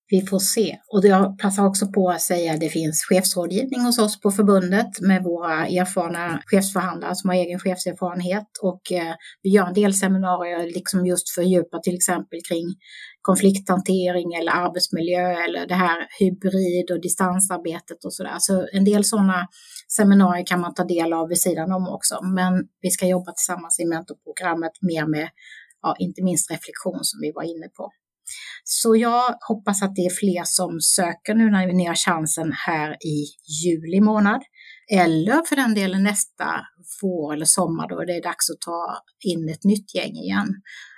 vi 0.09 0.21
får 0.21 0.39
se. 0.39 0.77
Och 0.93 1.05
jag 1.05 1.39
passar 1.39 1.65
också 1.65 1.87
på 1.87 2.09
att 2.09 2.21
säga 2.21 2.53
att 2.53 2.59
det 2.59 2.69
finns 2.69 3.03
chefsrådgivning 3.09 3.81
hos 3.81 3.99
oss 3.99 4.21
på 4.21 4.31
förbundet 4.31 5.01
med 5.01 5.23
våra 5.23 5.67
erfarna 5.67 6.41
chefsförhandlare 6.45 7.15
som 7.15 7.29
har 7.29 7.37
egen 7.37 7.59
chefserfarenhet 7.59 8.47
och 8.61 8.91
eh, 8.91 9.13
vi 9.43 9.49
gör 9.49 9.67
en 9.67 9.73
del 9.73 9.93
seminarier 9.93 10.67
liksom 10.73 11.05
just 11.05 11.29
för 11.29 11.75
att 11.75 11.83
till 11.83 11.95
exempel 11.95 12.39
kring 12.49 12.65
konflikthantering 13.21 14.33
eller 14.33 14.51
arbetsmiljö 14.51 15.43
eller 15.45 15.67
det 15.67 15.73
här 15.73 16.07
hybrid 16.19 16.91
och 16.91 17.01
distansarbetet 17.01 18.05
och 18.05 18.13
sådär. 18.13 18.35
Så 18.39 18.67
en 18.73 18.85
del 18.85 19.03
sådana 19.05 19.47
seminarier 19.97 20.45
kan 20.45 20.59
man 20.59 20.73
ta 20.73 20.83
del 20.83 21.13
av 21.13 21.27
vid 21.27 21.41
sidan 21.41 21.71
om 21.71 21.89
också. 21.89 22.19
Men 22.23 22.53
vi 22.81 22.89
ska 22.89 23.07
jobba 23.07 23.31
tillsammans 23.31 23.79
i 23.79 23.85
mentorprogrammet 23.85 24.71
mer 24.81 25.05
med, 25.05 25.29
ja, 25.81 25.95
inte 25.99 26.23
minst 26.23 26.51
reflektion 26.51 26.99
som 27.01 27.19
vi 27.21 27.31
var 27.31 27.43
inne 27.43 27.67
på. 27.77 27.91
Så 28.63 28.95
jag 28.95 29.35
hoppas 29.47 29.83
att 29.83 29.95
det 29.95 30.01
är 30.01 30.15
fler 30.19 30.43
som 30.45 30.79
söker 30.81 31.33
nu 31.35 31.49
när 31.51 31.73
ni 31.73 31.85
har 31.85 31.95
chansen 31.95 32.51
här 32.67 32.91
i 32.91 33.25
juli 33.63 34.01
månad. 34.01 34.41
Eller 34.91 35.45
för 35.45 35.55
den 35.55 35.73
delen 35.73 36.03
nästa 36.03 36.45
vår 37.01 37.33
eller 37.33 37.45
sommar 37.45 37.89
då 37.89 38.05
det 38.05 38.17
är 38.17 38.23
dags 38.23 38.49
att 38.49 38.61
ta 38.61 39.01
in 39.25 39.49
ett 39.49 39.63
nytt 39.63 39.95
gäng 39.95 40.15
igen. 40.15 40.47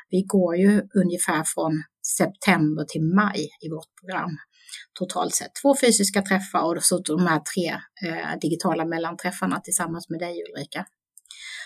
Vi 0.09 0.23
går 0.27 0.57
ju 0.57 0.81
ungefär 1.03 1.43
från 1.43 1.83
september 2.17 2.83
till 2.83 3.03
maj 3.03 3.49
i 3.65 3.69
vårt 3.69 3.91
program 3.99 4.37
totalt 4.99 5.35
sett. 5.35 5.51
Två 5.61 5.75
fysiska 5.81 6.21
träffar 6.21 6.75
och 6.75 6.83
så 6.83 6.97
de 6.97 7.27
här 7.27 7.41
tre 7.55 7.69
eh, 8.09 8.39
digitala 8.41 8.85
mellanträffarna 8.85 9.59
tillsammans 9.59 10.09
med 10.09 10.19
dig 10.19 10.43
Ulrika. 10.49 10.85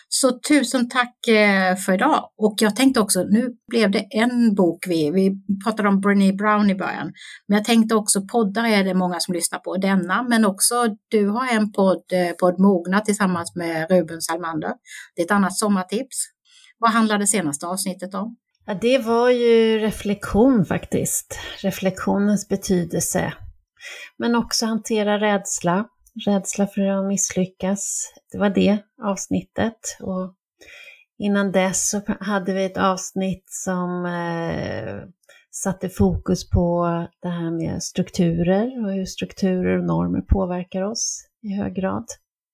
Så 0.08 0.39
tusen 0.50 0.89
tack 0.89 1.28
eh, 1.28 1.76
för 1.76 1.94
idag. 1.94 2.30
Och 2.38 2.56
jag 2.58 2.76
tänkte 2.76 3.00
också, 3.00 3.24
nu 3.24 3.54
blev 3.68 3.91
det 3.91 4.06
en 4.12 4.56
bok 4.56 4.86
vi, 4.88 5.12
vi 5.12 5.32
pratade 5.63 5.89
om 5.89 6.02
Brené 6.02 6.34
Brown 6.34 6.70
i 6.70 6.76
början, 6.76 7.13
men 7.48 7.58
jag 7.58 7.65
tänkte 7.65 7.96
också 7.96 8.22
poddar 8.22 8.65
är 8.65 8.84
det 8.84 8.94
många 8.94 9.20
som 9.20 9.34
lyssnar 9.34 9.60
på, 9.60 9.78
denna, 9.78 10.24
men 10.24 10.46
också 10.46 10.76
du 11.08 11.28
har 11.28 11.48
en 11.48 11.72
podd, 11.72 12.04
eh, 12.13 12.32
podd 12.39 12.60
Mogna 12.60 13.00
tillsammans 13.02 13.56
med 13.56 13.91
Ruben 13.91 14.22
Salmander. 14.22 14.72
Det 15.15 15.22
är 15.22 15.26
ett 15.26 15.32
annat 15.32 15.58
sommartips. 15.58 16.18
Vad 16.80 16.91
handlar 16.91 17.18
det 17.18 17.28
senaste 17.28 17.68
avsnittet 17.68 18.13
om? 18.13 18.36
Ja, 18.65 18.74
det 18.82 18.98
var 18.98 19.30
ju 19.30 19.80
reflektion 19.80 20.65
faktiskt. 20.65 21.39
Reflektionens 21.62 22.50
betydelse. 22.50 23.34
Men 24.18 24.36
också 24.36 24.65
hantera 24.65 25.20
rädsla. 25.20 25.86
Rädsla 26.28 26.67
för 26.67 26.82
att 26.82 27.06
misslyckas. 27.06 28.13
Det 28.32 28.38
var 28.38 28.49
det 28.49 28.78
avsnittet. 29.04 29.97
Och 29.99 30.34
innan 31.17 31.51
dess 31.51 31.89
så 31.89 32.01
hade 32.19 32.54
vi 32.54 32.65
ett 32.65 32.78
avsnitt 32.78 33.45
som 33.47 34.06
eh, 34.06 35.10
satte 35.51 35.89
fokus 35.89 36.49
på 36.49 36.86
det 37.21 37.30
här 37.30 37.51
med 37.51 37.84
strukturer 37.84 38.86
och 38.86 38.91
hur 38.91 39.06
strukturer 39.06 39.78
och 39.78 39.86
normer 39.86 40.21
påverkar 40.21 40.82
oss 40.82 41.28
i 41.41 41.54
hög 41.54 41.75
grad. 41.75 42.06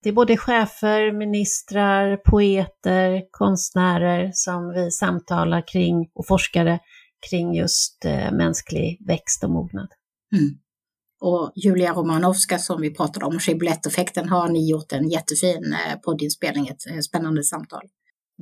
Det 0.02 0.08
är 0.08 0.12
både 0.12 0.36
chefer, 0.36 1.12
ministrar, 1.12 2.16
poeter, 2.16 3.22
konstnärer 3.30 4.30
som 4.34 4.68
vi 4.68 4.90
samtalar 4.90 5.66
kring 5.66 6.10
och 6.14 6.26
forskare 6.26 6.78
kring 7.30 7.54
just 7.54 8.04
eh, 8.04 8.32
mänsklig 8.32 8.98
växt 9.06 9.44
och 9.44 9.50
mognad. 9.50 9.88
Mm. 10.32 10.58
Och 11.22 11.52
Julia 11.54 11.92
Romanovska 11.92 12.58
som 12.58 12.80
vi 12.80 12.94
pratade 12.94 13.26
om, 13.26 13.38
Skibbolett-effekten, 13.38 14.28
har 14.28 14.48
ni 14.48 14.70
gjort 14.70 14.92
en 14.92 15.08
jättefin 15.08 15.72
eh, 15.72 15.98
poddinspelning, 15.98 16.68
ett 16.68 16.86
eh, 16.90 16.98
spännande 16.98 17.44
samtal. 17.44 17.82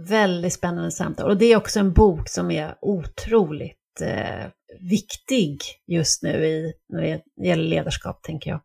Väldigt 0.08 0.52
spännande 0.52 0.90
samtal 0.90 1.30
och 1.30 1.36
det 1.36 1.44
är 1.44 1.56
också 1.56 1.80
en 1.80 1.92
bok 1.92 2.28
som 2.28 2.50
är 2.50 2.74
otroligt 2.80 4.00
eh, 4.02 4.46
viktig 4.90 5.58
just 5.86 6.22
nu 6.22 6.46
i, 6.46 6.72
när 6.88 7.02
det 7.02 7.46
gäller 7.46 7.64
ledarskap, 7.64 8.22
tänker 8.22 8.50
jag 8.50 8.60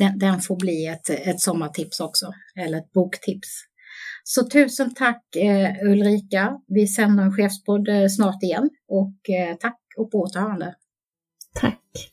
den, 0.00 0.18
den 0.18 0.40
får 0.40 0.56
bli 0.56 0.86
ett, 0.86 1.10
ett 1.10 1.40
sommartips 1.40 2.00
också, 2.00 2.32
eller 2.56 2.78
ett 2.78 2.92
boktips. 2.92 3.48
Så 4.24 4.48
tusen 4.48 4.94
tack 4.94 5.36
eh, 5.36 5.70
Ulrika. 5.82 6.60
Vi 6.66 6.86
sänder 6.86 7.24
en 7.24 7.32
chefspodd 7.32 7.88
eh, 7.88 8.08
snart 8.08 8.42
igen 8.42 8.70
och 8.88 9.30
eh, 9.30 9.56
tack 9.56 9.80
och 9.96 10.10
på 10.10 10.18
återhörande. 10.18 10.74
Tack. 11.54 12.12